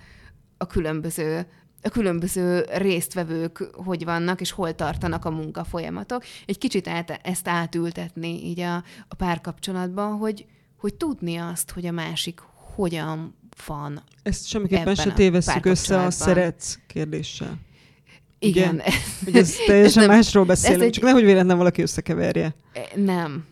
[0.56, 1.46] a különböző
[1.87, 6.25] a különböző résztvevők hogy vannak, és hol tartanak a munkafolyamatok.
[6.46, 8.75] Egy kicsit át, ezt átültetni így a,
[9.09, 10.46] a párkapcsolatban, hogy,
[10.77, 12.40] hogy tudni azt, hogy a másik
[12.75, 14.03] hogyan van.
[14.22, 17.59] Ezt semmiképpen se tévesszük össze a szeretsz kérdéssel.
[18.38, 18.83] Igen.
[19.27, 19.38] Ugye?
[19.40, 22.55] Ez teljesen nem- másról beszélünk, egy- csak nehogy véletlen valaki összekeverje.
[22.94, 23.44] Nem.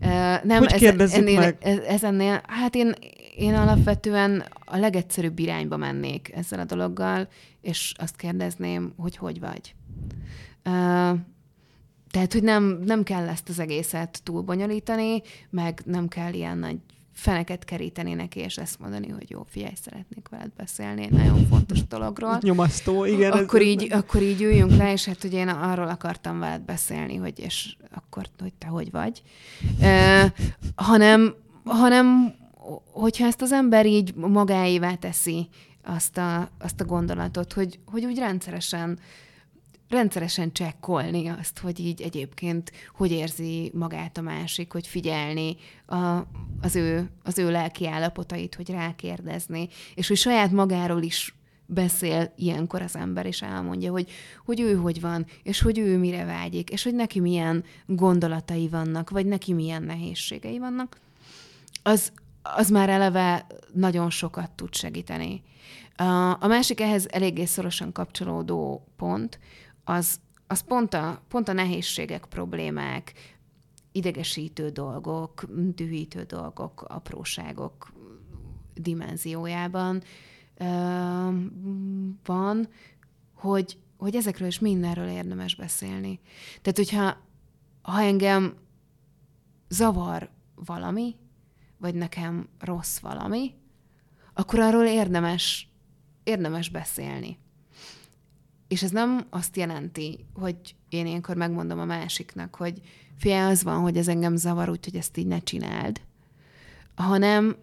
[0.00, 0.06] Ö,
[0.44, 1.56] Nem, Hogy ez, ennél, meg?
[1.60, 2.94] Ez, ez ennél, hát én,
[3.36, 7.28] én alapvetően a legegyszerűbb irányba mennék ezzel a dologgal,
[7.60, 9.74] és azt kérdezném, hogy hogy vagy.
[10.62, 11.12] Ö,
[12.10, 16.76] Tehát, hogy nem, nem kell ezt az egészet túlbonyolítani, meg nem kell ilyen nagy
[17.12, 21.86] feneket keríteni neki, és ezt mondani, hogy jó, figyelj, szeretnék veled beszélni egy nagyon fontos
[21.86, 22.38] dologról.
[22.42, 23.32] Nyomasztó, igen.
[23.32, 27.16] akkor, ez így, akkor így üljünk le, és hát ugye én arról akartam veled beszélni,
[27.16, 29.22] hogy és akkor, hogy te hogy vagy.
[29.80, 30.32] E,
[30.74, 32.34] hanem, hanem,
[32.92, 35.48] hogyha ezt az ember így magáévá teszi
[35.84, 38.98] azt a, azt a gondolatot, hogy, hogy úgy rendszeresen
[39.88, 45.96] rendszeresen csekkolni azt, hogy így egyébként hogy érzi magát a másik, hogy figyelni a,
[46.60, 51.34] az, ő, az ő lelki állapotait, hogy rákérdezni, és hogy saját magáról is
[51.66, 54.10] beszél ilyenkor az ember, és elmondja, hogy,
[54.44, 59.10] hogy ő hogy van, és hogy ő mire vágyik, és hogy neki milyen gondolatai vannak,
[59.10, 61.00] vagy neki milyen nehézségei vannak,
[61.82, 62.12] az,
[62.54, 65.42] az már eleve nagyon sokat tud segíteni.
[66.38, 69.38] A, másik ehhez eléggé szorosan kapcsolódó pont,
[69.84, 73.12] az, az pont, a, pont a nehézségek, problémák,
[73.92, 77.92] idegesítő dolgok, dühítő dolgok, apróságok
[78.74, 80.02] dimenziójában
[82.24, 82.68] van,
[83.34, 86.20] hogy, hogy ezekről is mindenről érdemes beszélni.
[86.62, 87.16] Tehát, hogyha
[87.82, 88.54] ha engem
[89.68, 91.16] zavar valami,
[91.86, 93.54] vagy nekem rossz valami,
[94.34, 95.68] akkor arról érdemes,
[96.24, 97.38] érdemes beszélni.
[98.68, 100.56] És ez nem azt jelenti, hogy
[100.88, 102.80] én ilyenkor megmondom a másiknak, hogy
[103.16, 106.00] fia, az van, hogy ez engem zavar, úgyhogy ezt így ne csináld,
[106.94, 107.56] hanem,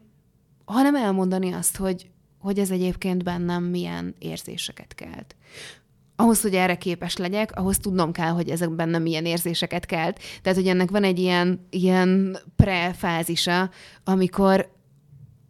[0.65, 5.35] hanem elmondani azt, hogy, hogy ez egyébként bennem milyen érzéseket kelt.
[6.15, 10.19] Ahhoz, hogy erre képes legyek, ahhoz tudnom kell, hogy ezek bennem milyen érzéseket kelt.
[10.41, 13.69] Tehát, hogy ennek van egy ilyen, ilyen prefázisa,
[14.03, 14.71] amikor,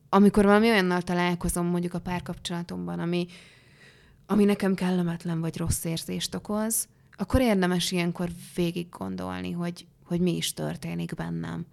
[0.09, 3.27] amikor valami olyannal találkozom mondjuk a párkapcsolatomban, ami,
[4.25, 10.35] ami nekem kellemetlen vagy rossz érzést okoz, akkor érdemes ilyenkor végig gondolni, hogy, hogy mi
[10.35, 11.65] is történik bennem.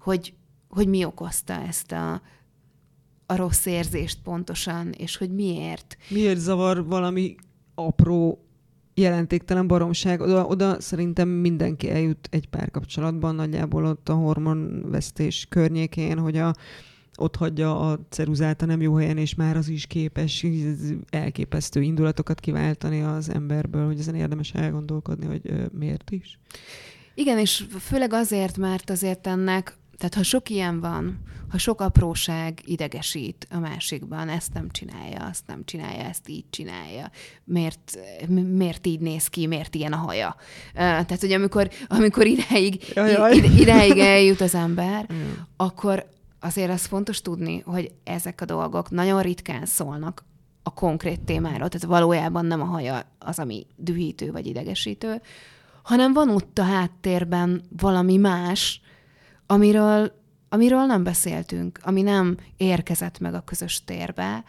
[0.00, 0.34] Hogy,
[0.68, 2.22] hogy mi okozta ezt a,
[3.26, 5.96] a rossz érzést pontosan, és hogy miért.
[6.08, 7.36] Miért zavar valami
[7.78, 8.42] apró,
[8.94, 10.20] jelentéktelen baromság?
[10.20, 16.54] Oda, oda szerintem mindenki eljut egy párkapcsolatban, nagyjából ott a hormonvesztés környékén, hogy a,
[17.18, 20.46] ott hagyja a ceruzát a nem jó helyen, és már az is képes
[21.10, 26.38] elképesztő indulatokat kiváltani az emberből, hogy ezen érdemes elgondolkodni, hogy miért is.
[27.14, 32.60] Igen, és főleg azért, mert azért ennek, tehát ha sok ilyen van, ha sok apróság
[32.64, 37.10] idegesít a másikban, ezt nem csinálja, azt nem csinálja, ezt így csinálja,
[37.44, 40.36] miért, miért így néz ki, miért ilyen a haja.
[40.74, 42.82] Tehát, hogy amikor, amikor ideig,
[43.58, 45.06] ideig eljut az ember,
[45.56, 50.24] akkor azért az fontos tudni, hogy ezek a dolgok nagyon ritkán szólnak
[50.62, 55.20] a konkrét témáról, tehát valójában nem a haja az, ami dühítő vagy idegesítő,
[55.82, 58.80] hanem van ott a háttérben valami más,
[59.50, 60.12] amiről,
[60.48, 64.44] amiről nem beszéltünk, ami nem érkezett meg a közös térbe,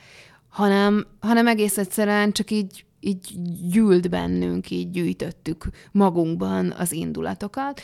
[0.50, 3.36] hanem, hanem egész egyszerűen csak így, így
[3.72, 7.82] gyűlt bennünk, így gyűjtöttük magunkban az indulatokat,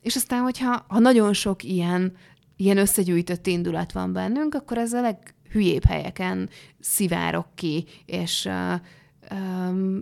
[0.00, 2.12] és aztán, hogyha ha nagyon sok ilyen,
[2.56, 6.48] ilyen összegyűjtött indulat van bennünk, akkor ez a leghülyébb helyeken
[6.80, 8.48] szivárok ki, és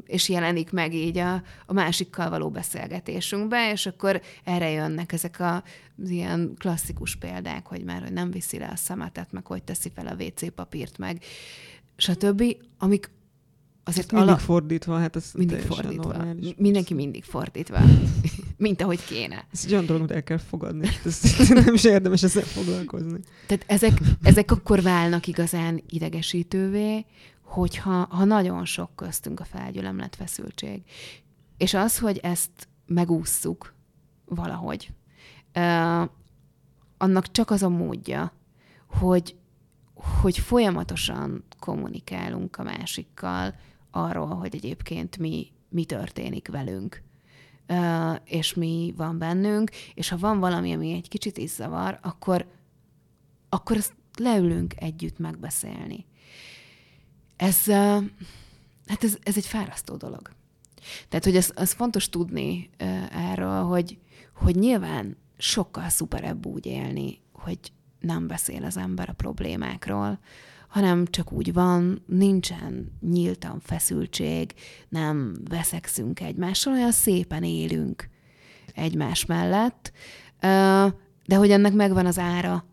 [0.06, 5.62] és jelenik meg így a, a másikkal való beszélgetésünkbe, és akkor erre jönnek ezek a,
[6.02, 9.90] az ilyen klasszikus példák, hogy már hogy nem viszi le a szemetet, meg hogy teszi
[9.94, 11.22] fel a WC papírt, meg
[11.96, 12.42] stb.,
[12.78, 13.10] amik
[13.84, 14.38] azért mindig ala...
[14.38, 16.12] fordítva, hát ez mindig fordítva.
[16.12, 16.54] Normális.
[16.56, 17.78] Mindenki mindig fordítva,
[18.56, 19.46] mint ahogy kéne.
[19.52, 20.88] Ez egy olyan dolog, el kell fogadni.
[21.04, 23.18] Ez nem is érdemes ezzel foglalkozni.
[23.46, 27.04] Tehát ezek, ezek akkor válnak igazán idegesítővé,
[27.46, 30.82] hogyha ha nagyon sok köztünk a felgyülemlet feszültség.
[31.56, 33.74] És az, hogy ezt megússzuk
[34.24, 34.92] valahogy,
[36.98, 38.32] annak csak az a módja,
[38.86, 39.36] hogy,
[39.94, 43.54] hogy folyamatosan kommunikálunk a másikkal
[43.90, 47.02] arról, hogy egyébként mi, mi történik velünk,
[48.24, 52.46] és mi van bennünk, és ha van valami, ami egy kicsit is zavar, akkor,
[53.48, 56.06] akkor azt leülünk együtt megbeszélni
[57.36, 57.66] ez,
[58.86, 60.30] hát ez, ez egy fárasztó dolog.
[61.08, 62.70] Tehát, hogy ez, ez fontos tudni
[63.10, 63.98] erről, hogy,
[64.34, 67.58] hogy nyilván sokkal szuperebb úgy élni, hogy
[68.00, 70.18] nem beszél az ember a problémákról,
[70.68, 74.54] hanem csak úgy van, nincsen nyíltan feszültség,
[74.88, 78.08] nem veszekszünk egymással, olyan szépen élünk
[78.74, 79.92] egymás mellett,
[81.26, 82.64] de hogy ennek megvan az ára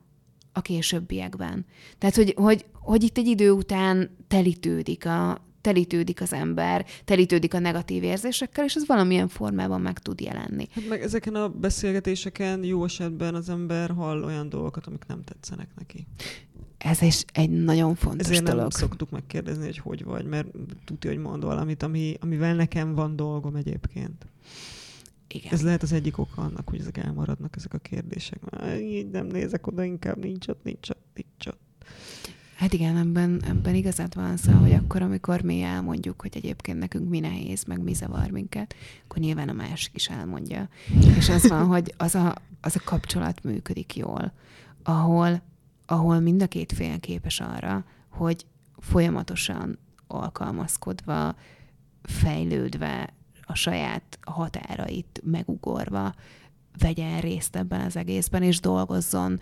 [0.54, 1.66] a későbbiekben.
[1.98, 7.60] Tehát, hogy, hogy, hogy itt egy idő után telítődik a, telítődik az ember, telítődik a
[7.60, 10.68] negatív érzésekkel, és ez valamilyen formában meg tud jelenni.
[10.72, 15.70] Hát meg ezeken a beszélgetéseken jó esetben az ember hall olyan dolgokat, amik nem tetszenek
[15.78, 16.08] neki.
[16.78, 18.60] Ez is egy nagyon fontos Ezért dolog.
[18.60, 20.48] nem szoktuk megkérdezni, hogy hogy vagy, mert
[20.86, 24.26] tudja, hogy mond valamit, ami, amivel nekem van dolgom egyébként.
[25.34, 25.54] Igen.
[25.54, 28.40] Ez lehet az egyik oka annak, hogy ezek elmaradnak, ezek a kérdések.
[28.80, 31.86] Így nem nézek oda, inkább nincs ott, nincs ott, nincs ott.
[32.56, 37.10] Hát igen, ebben, ebben igazad van szó, hogy akkor, amikor mi elmondjuk, hogy egyébként nekünk
[37.10, 40.70] mi nehéz, meg mi zavar minket, akkor nyilván a másik is elmondja.
[41.18, 44.34] És az van, hogy az a, az a kapcsolat működik jól,
[44.84, 45.42] ahol,
[45.86, 48.46] ahol mind a két fél képes arra, hogy
[48.78, 51.36] folyamatosan alkalmazkodva,
[52.02, 53.14] fejlődve,
[53.46, 56.14] a saját határait megugorva
[56.78, 59.40] vegyen részt ebben az egészben, és dolgozzon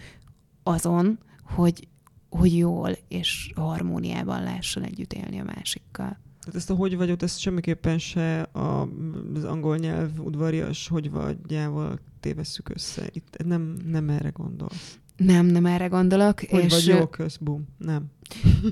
[0.63, 1.87] azon, hogy,
[2.29, 6.19] hogy jól és harmóniában lehessen együtt élni a másikkal.
[6.39, 8.89] Tehát ezt a hogy vagyok, ezt semmiképpen se a,
[9.35, 13.09] az angol nyelv udvarias hogy vagyjával tévesszük össze.
[13.11, 14.99] Itt nem, nem erre gondolsz.
[15.17, 16.39] Nem, nem erre gondolok.
[16.49, 16.71] Hogy és...
[16.71, 17.67] vagy jó, kösz, bum.
[17.77, 18.05] Nem.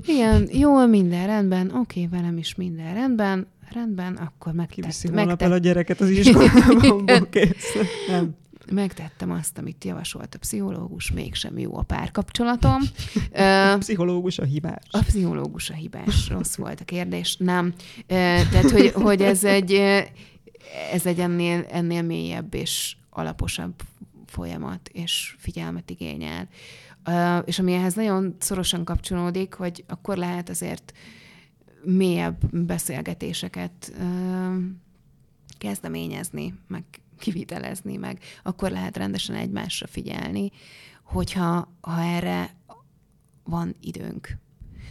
[0.06, 4.90] Igen, jól, minden rendben, oké, velem is minden rendben, rendben, akkor megtettem.
[4.90, 7.28] Kiviszi el a gyereket az iskolában.
[8.08, 8.34] Nem.
[8.72, 12.80] Megtettem azt, amit javasolt a pszichológus, mégsem jó a párkapcsolatom.
[13.32, 14.82] A pszichológus a hibás.
[14.90, 16.28] A pszichológus a hibás.
[16.28, 17.36] Rossz volt a kérdés.
[17.36, 17.74] Nem.
[18.06, 19.72] Tehát, hogy, hogy ez egy,
[20.92, 23.74] ez egy ennél, ennél mélyebb és alaposabb
[24.26, 26.48] folyamat és figyelmet igényel.
[27.44, 30.92] És ami ehhez nagyon szorosan kapcsolódik, hogy akkor lehet azért
[31.84, 33.92] mélyebb beszélgetéseket
[35.58, 36.84] kezdeményezni, meg
[37.18, 40.50] kivitelezni, meg akkor lehet rendesen egymásra figyelni,
[41.02, 42.54] hogyha ha erre
[43.44, 44.38] van időnk.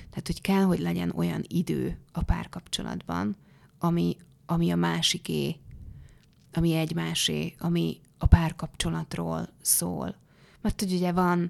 [0.10, 3.36] Tehát, hogy kell, hogy legyen olyan idő a párkapcsolatban,
[3.80, 5.56] ami, ami a másiké,
[6.54, 10.16] ami egymásé, ami a párkapcsolatról szól.
[10.62, 11.50] Mert hogy ugye van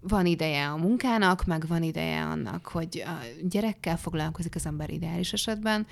[0.00, 5.32] van ideje a munkának, meg van ideje annak, hogy a gyerekkel foglalkozik az ember ideális
[5.32, 5.86] esetben,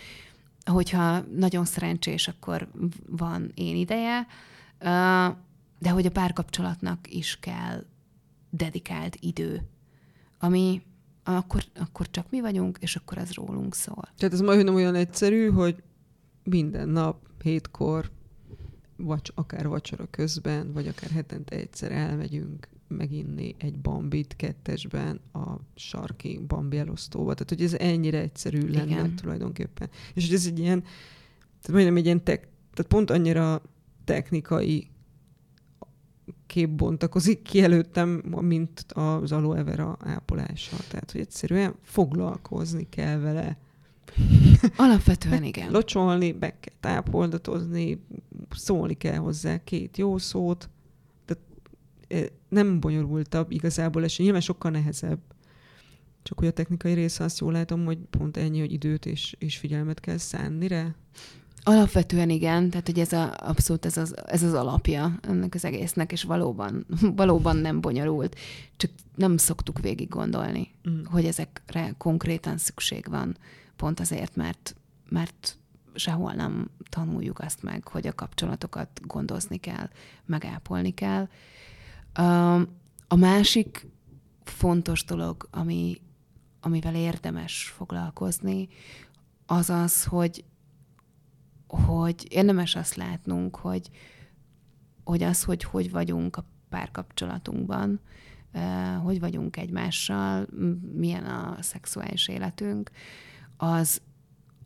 [0.65, 2.69] hogyha nagyon szerencsés, akkor
[3.09, 4.27] van én ideje,
[5.79, 7.85] de hogy a párkapcsolatnak is kell
[8.51, 9.69] dedikált idő,
[10.39, 10.83] ami
[11.25, 14.09] akkor, akkor csak mi vagyunk, és akkor az rólunk szól.
[14.17, 15.83] Tehát ez majd nem olyan egyszerű, hogy
[16.45, 18.11] minden nap, hétkor,
[18.97, 26.41] vagy akár vacsora közben, vagy akár hetente egyszer elmegyünk meginni egy bambit kettesben a sarki
[26.47, 27.35] bambi elosztóba.
[27.35, 29.17] Tehát, hogy ez ennyire egyszerű lenne Igen.
[29.17, 29.91] tulajdonképpen.
[30.15, 30.81] És hogy ez egy ilyen,
[31.41, 33.63] tehát majdnem egy ilyen, tek, tehát pont annyira
[34.05, 34.89] technikai
[36.47, 38.09] kép bontakozik ki előttem,
[38.41, 40.77] mint az aloe vera ápolása.
[40.89, 43.59] Tehát, hogy egyszerűen foglalkozni kell vele.
[44.77, 45.71] Alapvetően igen.
[45.71, 48.05] Locsolni, be kell tápoldatozni,
[48.51, 50.69] szólni kell hozzá két jó szót.
[52.49, 55.19] Nem bonyolultabb igazából, és nyilván sokkal nehezebb.
[56.23, 59.57] Csak hogy a technikai része azt jól látom, hogy pont ennyi, hogy időt és, és
[59.57, 60.95] figyelmet kell szánni rá.
[61.67, 66.13] Alapvetően igen, tehát hogy ez a, abszolút ez az, ez az alapja ennek az egésznek,
[66.13, 66.87] és valóban,
[67.17, 68.39] valóban nem bonyolult.
[68.77, 71.05] Csak nem szoktuk végig gondolni, mm.
[71.05, 73.37] hogy ezekre konkrétan szükség van.
[73.77, 74.77] Pont azért, mert,
[75.09, 75.59] mert
[75.95, 79.89] sehol nem tanuljuk azt meg, hogy a kapcsolatokat gondozni kell,
[80.27, 81.29] megápolni kell.
[83.09, 83.87] A másik
[84.45, 86.01] fontos dolog, ami,
[86.61, 88.69] amivel érdemes foglalkozni,
[89.47, 90.45] az az, hogy
[91.67, 93.91] hogy érdemes azt látnunk, hogy,
[95.05, 98.01] hogy az, hogy hogy vagyunk a párkapcsolatunkban,
[99.03, 100.47] hogy vagyunk egymással,
[100.93, 102.91] milyen a szexuális életünk,
[103.57, 104.01] az,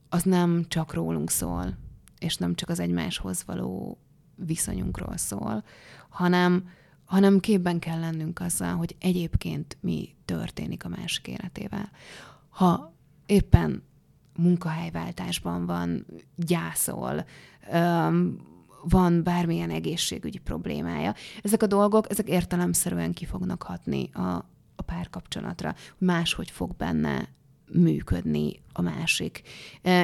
[0.08, 1.78] az nem csak rólunk szól,
[2.18, 3.98] és nem csak az egymáshoz való
[4.34, 5.64] viszonyunkról szól,
[6.08, 6.68] hanem,
[7.08, 11.90] hanem képben kell lennünk azzal, hogy egyébként mi történik a másik életével.
[12.48, 12.94] Ha
[13.26, 13.82] éppen
[14.36, 16.06] munkahelyváltásban van,
[16.36, 17.24] gyászol,
[18.82, 21.14] van bármilyen egészségügyi problémája.
[21.42, 24.20] Ezek a dolgok, ezek értelemszerűen ki fognak hatni a,
[24.76, 27.28] a párkapcsolatra, máshogy fog benne
[27.72, 29.42] működni a másik.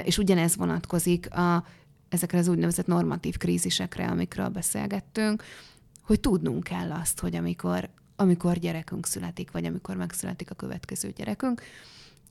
[0.05, 1.65] És ugyanez vonatkozik a,
[2.09, 5.43] ezekre az úgynevezett normatív krízisekre, amikről beszélgettünk,
[6.05, 11.63] hogy tudnunk kell azt, hogy amikor, amikor gyerekünk születik, vagy amikor megszületik a következő gyerekünk,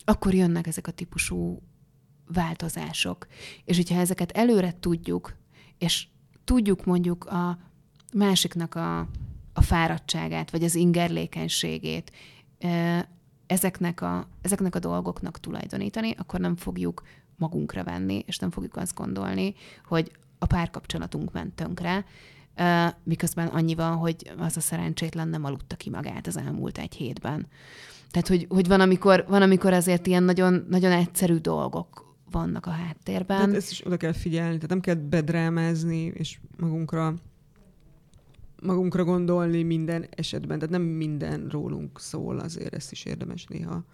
[0.05, 1.61] akkor jönnek ezek a típusú
[2.27, 3.27] változások.
[3.65, 5.35] És hogyha ezeket előre tudjuk,
[5.77, 6.07] és
[6.43, 7.57] tudjuk mondjuk a
[8.13, 8.99] másiknak a,
[9.53, 12.11] a fáradtságát, vagy az ingerlékenységét
[13.45, 17.01] ezeknek a, ezeknek a dolgoknak tulajdonítani, akkor nem fogjuk
[17.35, 19.53] magunkra venni, és nem fogjuk azt gondolni,
[19.85, 22.05] hogy a párkapcsolatunk ment tönkre,
[23.03, 27.47] miközben annyi van, hogy az a szerencsétlen nem aludta ki magát az elmúlt egy hétben.
[28.11, 32.69] Tehát, hogy, hogy van, amikor, van, amikor azért ilyen nagyon, nagyon egyszerű dolgok vannak a
[32.69, 33.37] háttérben.
[33.37, 37.13] Tehát ezt is oda kell figyelni, tehát nem kell bedrámázni, és magunkra
[38.61, 43.85] magunkra gondolni minden esetben, tehát nem minden rólunk szól, azért ezt is érdemes néha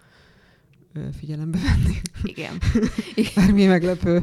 [1.18, 1.96] figyelembe venni.
[2.22, 2.58] Igen.
[3.34, 4.22] Bármi meglepő.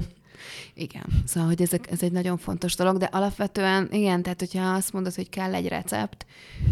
[0.73, 4.93] Igen, szóval, hogy ezek, ez egy nagyon fontos dolog, de alapvetően, igen, tehát hogyha azt
[4.93, 6.25] mondod, hogy kell egy recept,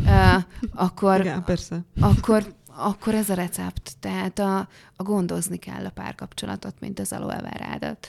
[0.04, 0.44] uh,
[0.74, 1.86] akkor, igen, persze.
[2.00, 3.92] akkor akkor ez a recept.
[4.00, 4.58] Tehát a,
[4.96, 8.08] a gondozni kell a párkapcsolatot, mint az aloe verádat.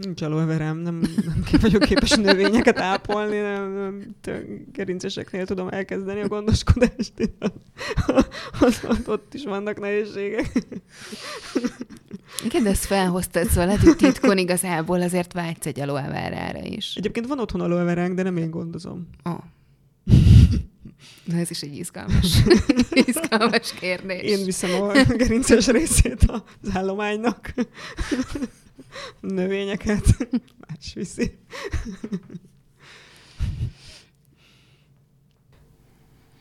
[0.00, 4.14] Nincs aloe verám, nem, nem vagyok képes növényeket ápolni, nem, nem
[4.72, 7.12] gerinceseknél tudom elkezdeni a gondoskodást.
[8.60, 10.64] Az, ott is vannak nehézségek.
[12.44, 16.94] Igen, de ezt felhoztad, szóval lehet, hogy titkon igazából azért vágysz egy aloe verára is.
[16.94, 19.08] Egyébként van otthon aloe veránk, de nem én gondozom.
[19.24, 19.38] Oh.
[21.24, 22.36] Na ez is egy izgalmas,
[23.06, 24.22] izgalmas kérdés.
[24.22, 27.54] Én viszem a gerinces részét az állománynak.
[29.20, 30.28] Növényeket
[30.68, 31.38] más viszi.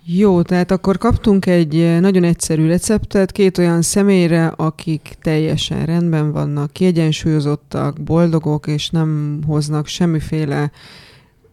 [0.09, 6.71] Jó, tehát akkor kaptunk egy nagyon egyszerű receptet két olyan személyre, akik teljesen rendben vannak,
[6.73, 10.71] kiegyensúlyozottak, boldogok, és nem hoznak semmiféle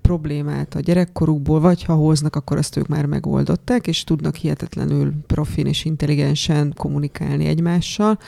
[0.09, 5.66] problémát a gyerekkorukból, vagy ha hoznak, akkor azt ők már megoldották, és tudnak hihetetlenül profin
[5.66, 8.18] és intelligensen kommunikálni egymással.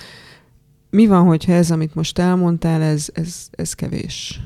[0.90, 4.40] Mi van, hogyha ez, amit most elmondtál, ez, ez, ez kevés?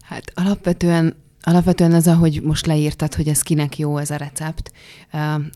[0.00, 4.72] Hát alapvetően Alapvetően az, ahogy most leírtad, hogy ez kinek jó ez a recept,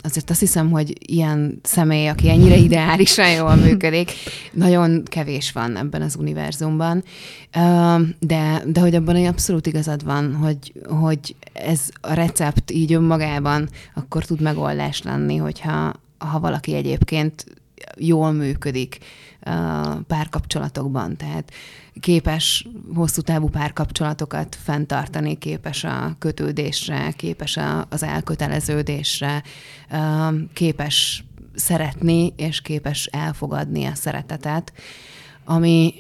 [0.03, 4.11] azért azt hiszem, hogy ilyen személy, aki ennyire ideálisan jól működik,
[4.53, 7.05] nagyon kevés van ebben az univerzumban.
[8.19, 13.69] De, de hogy abban egy abszolút igazad van, hogy, hogy ez a recept így önmagában
[13.95, 17.45] akkor tud megoldás lenni, hogyha ha valaki egyébként
[17.97, 18.99] jól működik
[20.07, 21.53] párkapcsolatokban, tehát
[22.01, 29.43] képes hosszú távú párkapcsolatokat fenntartani, képes a kötődésre, képes az elköteleződésre,
[30.53, 31.25] képes
[31.55, 34.73] szeretni, és képes elfogadni a szeretetet,
[35.45, 35.95] ami,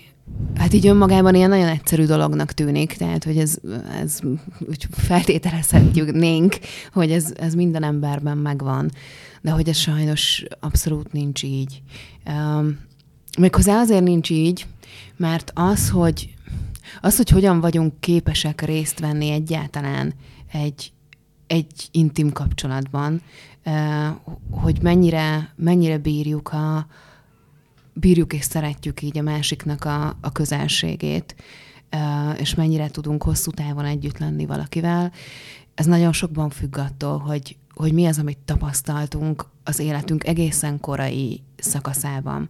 [0.54, 3.56] Hát így önmagában ilyen nagyon egyszerű dolognak tűnik, tehát hogy ez,
[4.00, 4.18] ez
[4.68, 6.12] úgy feltételezhetjük
[6.92, 8.90] hogy ez, ez minden emberben megvan,
[9.40, 11.82] de hogy ez sajnos abszolút nincs így.
[13.38, 14.66] Méghozzá azért nincs így,
[15.16, 16.34] mert az, hogy
[17.00, 20.14] az, hogy hogyan vagyunk képesek részt venni egyáltalán
[20.52, 20.92] egy,
[21.46, 23.22] egy intim kapcsolatban,
[24.50, 26.86] hogy mennyire, mennyire bírjuk a,
[27.92, 31.34] bírjuk és szeretjük így a másiknak a, a közelségét,
[32.36, 35.12] és mennyire tudunk hosszú távon együtt lenni valakivel.
[35.74, 41.42] Ez nagyon sokban függ attól, hogy, hogy mi az, amit tapasztaltunk az életünk egészen korai
[41.56, 42.48] szakaszában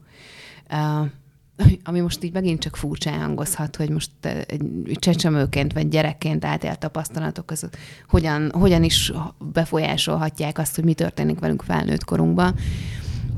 [1.85, 7.51] ami most így megint csak furcsa hangozhat, hogy most egy csecsemőként vagy gyerekként átélt tapasztalatok
[7.51, 7.69] az
[8.09, 9.13] hogyan, hogyan is
[9.53, 12.55] befolyásolhatják azt, hogy mi történik velünk felnőtt korunkban.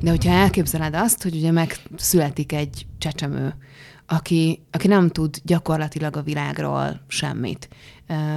[0.01, 3.55] De hogyha elképzeled azt, hogy ugye megszületik egy csecsemő,
[4.07, 7.69] aki, aki nem tud gyakorlatilag a világról semmit.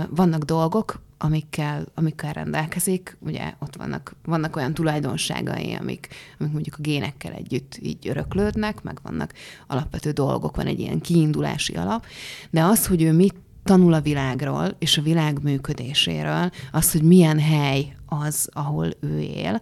[0.10, 3.17] Vannak dolgok, amikkel, amikkel rendelkezik.
[3.20, 6.07] Ugye ott vannak, vannak olyan tulajdonságai, amik,
[6.39, 9.34] amik mondjuk a génekkel együtt így öröklődnek, meg vannak
[9.67, 12.05] alapvető dolgok, van egy ilyen kiindulási alap,
[12.49, 17.39] de az, hogy ő mit tanul a világról és a világ működéséről, az, hogy milyen
[17.39, 19.61] hely az, ahol ő él,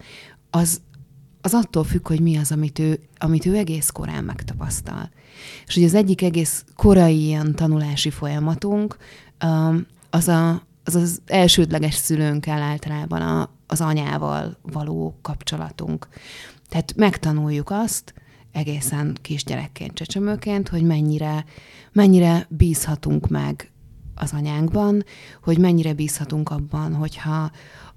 [0.50, 0.82] az,
[1.42, 5.10] az attól függ, hogy mi az, amit ő, amit ő egész korán megtapasztal.
[5.68, 8.98] És hogy az egyik egész korai ilyen tanulási folyamatunk
[10.10, 16.08] az a, az az elsődleges szülőnkkel általában a, az anyával való kapcsolatunk.
[16.70, 18.14] Tehát megtanuljuk azt,
[18.52, 21.46] egészen kisgyerekként, csecsemőként, hogy mennyire,
[21.92, 23.72] mennyire bízhatunk meg
[24.16, 25.04] az anyánkban,
[25.44, 27.52] hogy mennyire bízhatunk abban, hogyha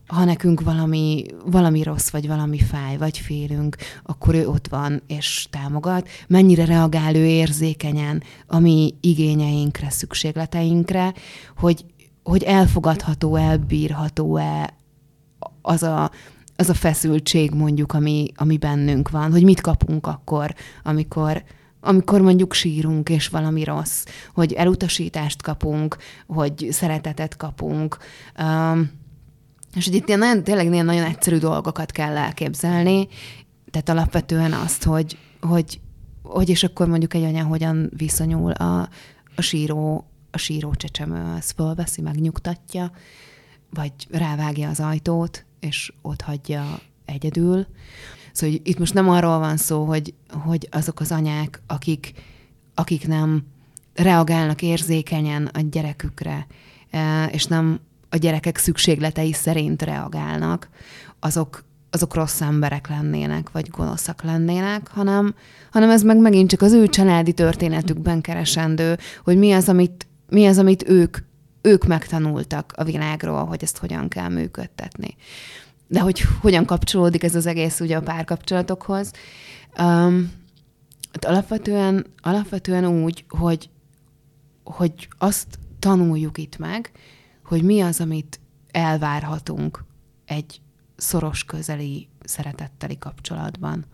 [0.07, 5.47] ha nekünk valami, valami rossz, vagy valami fáj, vagy félünk, akkor ő ott van és
[5.51, 6.09] támogat.
[6.27, 11.15] Mennyire reagál ő érzékenyen a mi igényeinkre, szükségleteinkre,
[11.57, 11.85] hogy
[12.23, 14.75] hogy elfogadható, elbírható-e
[15.63, 16.11] az a,
[16.57, 21.43] az a feszültség mondjuk, ami, ami bennünk van, hogy mit kapunk akkor, amikor,
[21.81, 24.05] amikor mondjuk sírunk, és valami rossz,
[24.35, 25.97] hogy elutasítást kapunk,
[26.27, 27.97] hogy szeretetet kapunk.
[28.39, 28.91] Um,
[29.75, 33.09] és hogy itt ilyen nagyon, tényleg ilyen nagyon egyszerű dolgokat kell elképzelni,
[33.71, 35.81] tehát alapvetően azt, hogy, hogy,
[36.23, 38.89] hogy és akkor mondjuk egy anya hogyan viszonyul a,
[39.35, 42.93] a síró a síró csecsemő az fölveszi, megnyugtatja,
[43.71, 47.67] vagy rávágja az ajtót, és ott hagyja egyedül.
[48.33, 52.13] Szóval itt most nem arról van szó, hogy, hogy azok az anyák, akik,
[52.75, 53.47] akik nem
[53.95, 56.47] reagálnak érzékenyen a gyerekükre,
[56.91, 60.69] e, és nem a gyerekek szükségletei szerint reagálnak,
[61.21, 65.35] azok, azok rossz emberek lennének, vagy gonoszak lennének, hanem,
[65.71, 70.47] hanem ez meg megint csak az ő családi történetükben keresendő, hogy mi az, amit mi
[70.47, 71.19] az, amit ők,
[71.63, 75.17] ők megtanultak a világról, hogy ezt hogyan kell működtetni.
[75.87, 79.13] De hogy hogyan kapcsolódik ez az egész ugye a párkapcsolatokhoz.
[79.79, 80.33] Um,
[81.21, 83.71] alapvetően, alapvetően úgy, hogy,
[84.65, 86.91] hogy azt tanuljuk itt meg,
[87.45, 89.85] hogy mi az, amit elvárhatunk
[90.25, 90.61] egy
[90.97, 93.85] szoros közeli szeretetteli kapcsolatban.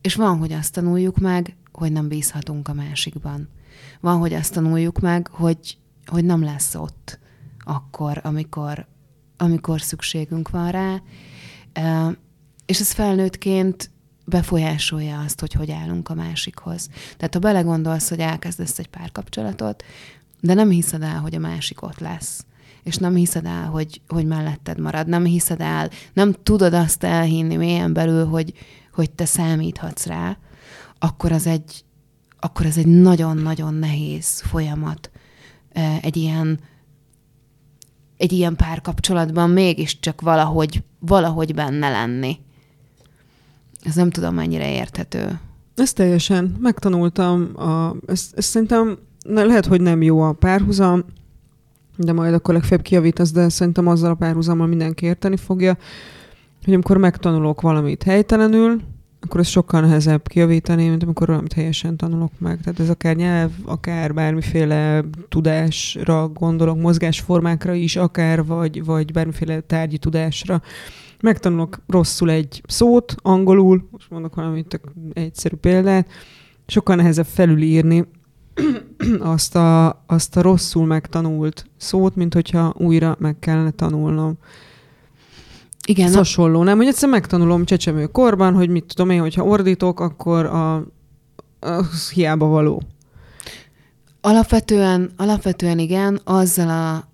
[0.00, 3.48] És van, hogy azt tanuljuk meg, hogy nem bízhatunk a másikban.
[4.00, 7.18] Van, hogy azt tanuljuk meg, hogy, hogy nem lesz ott
[7.64, 8.86] akkor, amikor,
[9.36, 11.02] amikor szükségünk van rá.
[12.66, 13.90] És ez felnőttként
[14.24, 16.88] befolyásolja azt, hogy hogy állunk a másikhoz.
[17.16, 19.84] Tehát ha belegondolsz, hogy elkezdesz egy párkapcsolatot,
[20.40, 22.44] de nem hiszed el, hogy a másik ott lesz,
[22.82, 27.56] és nem hiszed el, hogy, hogy melletted marad, nem hiszed el, nem tudod azt elhinni
[27.56, 28.52] mélyen belül, hogy,
[28.92, 30.36] hogy te számíthatsz rá,
[30.98, 31.83] akkor az egy,
[32.44, 35.10] akkor ez egy nagyon-nagyon nehéz folyamat
[36.00, 36.58] egy ilyen
[38.16, 42.38] egy ilyen párkapcsolatban mégiscsak valahogy, valahogy benne lenni.
[43.82, 45.40] Ez nem tudom, mennyire érthető.
[45.74, 46.56] Ez teljesen.
[46.60, 47.50] Megtanultam.
[47.56, 51.04] A, ezt, ezt szerintem lehet, hogy nem jó a párhuzam,
[51.96, 55.78] de majd akkor legfeljebb kiavítasz, de szerintem azzal a párhuzammal mindenki érteni fogja,
[56.64, 58.82] hogy amikor megtanulok valamit helytelenül,
[59.24, 62.60] akkor ez sokkal nehezebb kiavítani, mint amikor valamit helyesen tanulok meg.
[62.60, 69.98] Tehát ez akár nyelv, akár bármiféle tudásra gondolok, mozgásformákra is, akár vagy, vagy bármiféle tárgyi
[69.98, 70.62] tudásra.
[71.20, 74.80] Megtanulok rosszul egy szót, angolul, most mondok valamit
[75.12, 76.08] egyszerű példát,
[76.66, 78.04] sokkal nehezebb felülírni
[79.34, 84.38] azt a, azt a rosszul megtanult szót, mint hogyha újra meg kellene tanulnom.
[85.86, 86.06] Igen.
[86.06, 86.76] Ez hasonló, nem?
[86.76, 90.86] Hogy egyszer megtanulom csecsemő korban, hogy mit tudom én, hogyha ordítok, akkor a,
[91.60, 92.82] az hiába való.
[94.20, 97.08] Alapvetően, alapvetően igen, azzal a,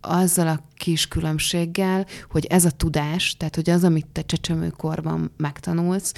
[0.00, 6.12] azzal a kis különbséggel, hogy ez a tudás, tehát hogy az, amit te csecsemőkorban megtanulsz,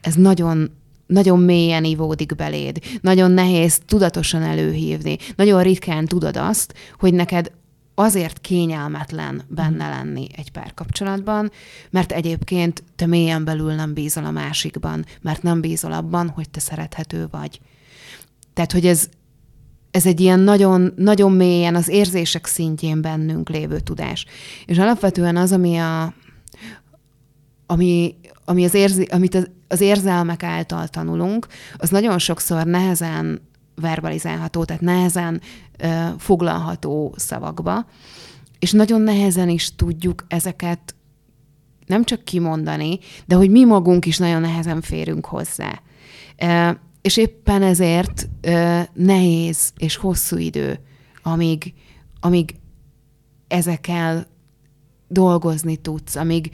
[0.00, 0.70] ez nagyon
[1.06, 2.78] nagyon mélyen ivódik beléd.
[3.00, 5.16] Nagyon nehéz tudatosan előhívni.
[5.36, 7.50] Nagyon ritkán tudod azt, hogy neked
[7.98, 11.50] azért kényelmetlen benne lenni egy párkapcsolatban,
[11.90, 16.60] mert egyébként te mélyen belül nem bízol a másikban, mert nem bízol abban, hogy te
[16.60, 17.60] szerethető vagy.
[18.54, 19.08] Tehát, hogy ez,
[19.90, 24.26] ez egy ilyen nagyon, nagyon mélyen az érzések szintjén bennünk lévő tudás.
[24.66, 26.14] És alapvetően az, ami a,
[27.66, 31.46] ami, ami az érzi, amit az, az érzelmek által tanulunk,
[31.76, 33.47] az nagyon sokszor nehezen
[33.80, 35.40] verbalizálható, tehát nehezen
[36.18, 37.86] foglalható szavakba,
[38.58, 40.94] és nagyon nehezen is tudjuk ezeket
[41.86, 45.82] nem csak kimondani, de hogy mi magunk is nagyon nehezen férünk hozzá.
[47.02, 48.28] És éppen ezért
[48.92, 50.80] nehéz és hosszú idő,
[51.22, 51.74] amíg,
[52.20, 52.54] amíg
[53.48, 54.26] ezekkel
[55.08, 56.50] dolgozni tudsz, amíg,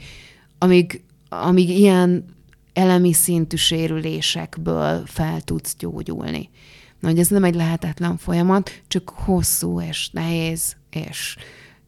[0.57, 2.25] amíg, amíg ilyen
[2.73, 6.49] elemi szintű sérülésekből fel tudsz gyógyulni.
[7.05, 11.37] Na, hogy ez nem egy lehetetlen folyamat, csak hosszú és nehéz, és,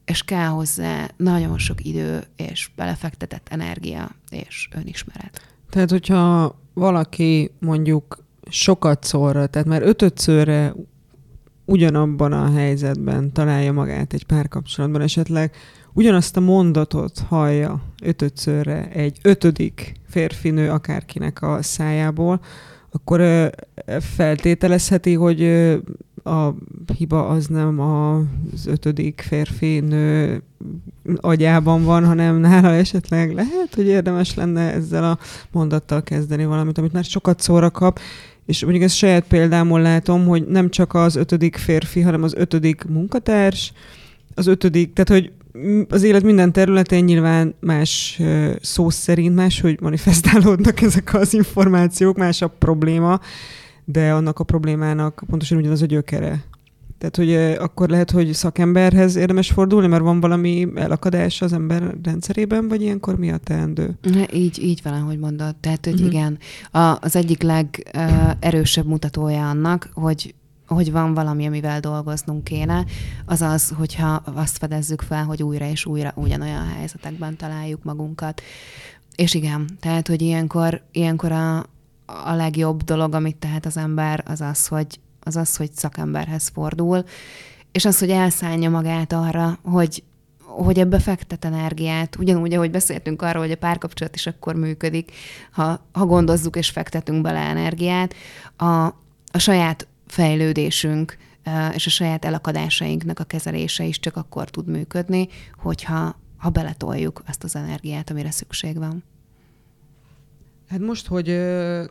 [0.05, 5.41] és kell hozzá nagyon sok idő, és belefektetett energia, és önismeret.
[5.69, 10.73] Tehát, hogyha valaki mondjuk sokat szorra, tehát már ötödszörre
[11.65, 15.55] ugyanabban a helyzetben találja magát egy párkapcsolatban, esetleg
[15.93, 22.39] ugyanazt a mondatot hallja ötödszörre egy ötödik férfinő akárkinek a szájából,
[22.91, 23.49] akkor
[23.99, 25.43] feltételezheti, hogy
[26.23, 26.53] a
[26.97, 30.41] hiba az nem az ötödik férfi nő
[31.15, 35.19] agyában van, hanem nála esetleg lehet, hogy érdemes lenne ezzel a
[35.51, 37.99] mondattal kezdeni valamit, amit már sokat szóra kap,
[38.45, 42.83] és mondjuk ezt saját példámon látom, hogy nem csak az ötödik férfi, hanem az ötödik
[42.83, 43.73] munkatárs,
[44.35, 45.31] az ötödik, tehát hogy
[45.89, 48.21] az élet minden területén nyilván más
[48.61, 53.19] szó szerint más, hogy manifestálódnak ezek az információk, más a probléma,
[53.85, 56.43] de annak a problémának pontosan ugyanaz a gyökere.
[56.97, 57.33] Tehát, hogy
[57.63, 63.17] akkor lehet, hogy szakemberhez érdemes fordulni, mert van valami elakadás az ember rendszerében, vagy ilyenkor
[63.17, 63.97] mi a teendő?
[64.33, 65.55] Így, így van, ahogy mondod.
[65.55, 66.09] Tehát, hogy uh-huh.
[66.09, 66.37] igen,
[66.71, 70.35] a, az egyik legerősebb mutatója annak, hogy
[70.67, 72.85] hogy van valami, amivel dolgoznunk kéne,
[73.25, 78.41] az az, hogyha azt fedezzük fel, hogy újra és újra ugyanolyan helyzetekben találjuk magunkat.
[79.15, 81.57] És igen, tehát, hogy ilyenkor, ilyenkor a,
[82.05, 87.03] a legjobb dolog, amit tehet az ember, az az, hogy, az az, hogy szakemberhez fordul,
[87.71, 90.03] és az, hogy elszállja magát arra, hogy,
[90.39, 95.11] hogy ebbe fektet energiát, ugyanúgy, ahogy beszéltünk arról, hogy a párkapcsolat is akkor működik,
[95.51, 98.13] ha, ha gondozzuk és fektetünk bele energiát,
[98.55, 98.85] a,
[99.31, 101.17] a saját fejlődésünk
[101.73, 105.27] és a saját elakadásainknak a kezelése is csak akkor tud működni,
[105.57, 109.03] hogyha ha beletoljuk azt az energiát, amire szükség van.
[110.69, 111.39] Hát most, hogy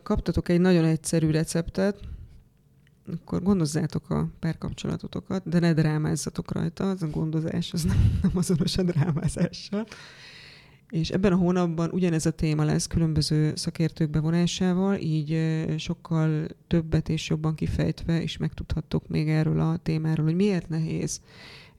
[0.03, 1.99] kaptatok egy nagyon egyszerű receptet,
[3.13, 8.77] akkor gondozzátok a párkapcsolatotokat, de ne drámázzatok rajta, az a gondozás az nem, nem azonos
[8.77, 9.87] a drámázással.
[10.89, 17.29] És ebben a hónapban ugyanez a téma lesz különböző szakértők bevonásával, így sokkal többet és
[17.29, 21.21] jobban kifejtve is megtudhattok még erről a témáról, hogy miért nehéz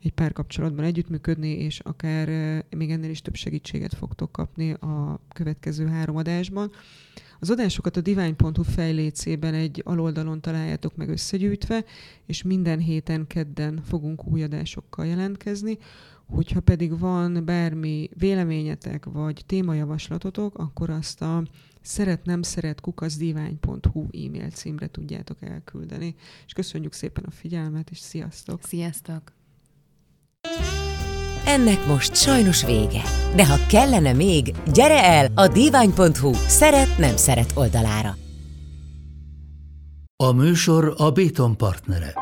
[0.02, 2.28] egy párkapcsolatban együttműködni, és akár
[2.76, 6.70] még ennél is több segítséget fogtok kapni a következő három adásban.
[7.40, 11.84] Az adásokat a divine.hu fejlécében egy aloldalon találjátok meg összegyűjtve,
[12.26, 15.78] és minden héten kedden fogunk új adásokkal jelentkezni.
[16.28, 21.42] Hogyha pedig van bármi véleményetek, vagy témajavaslatotok, akkor azt a
[21.82, 26.14] szeret nem szeret kukaszdivány.hu e-mail címre tudjátok elküldeni.
[26.46, 28.60] És köszönjük szépen a figyelmet, és sziasztok!
[28.62, 29.32] Sziasztok!
[31.44, 33.02] Ennek most sajnos vége.
[33.36, 38.16] De ha kellene még, gyere el a divány.hu szeret nem szeret oldalára.
[40.16, 42.12] A műsor a Béton partnere.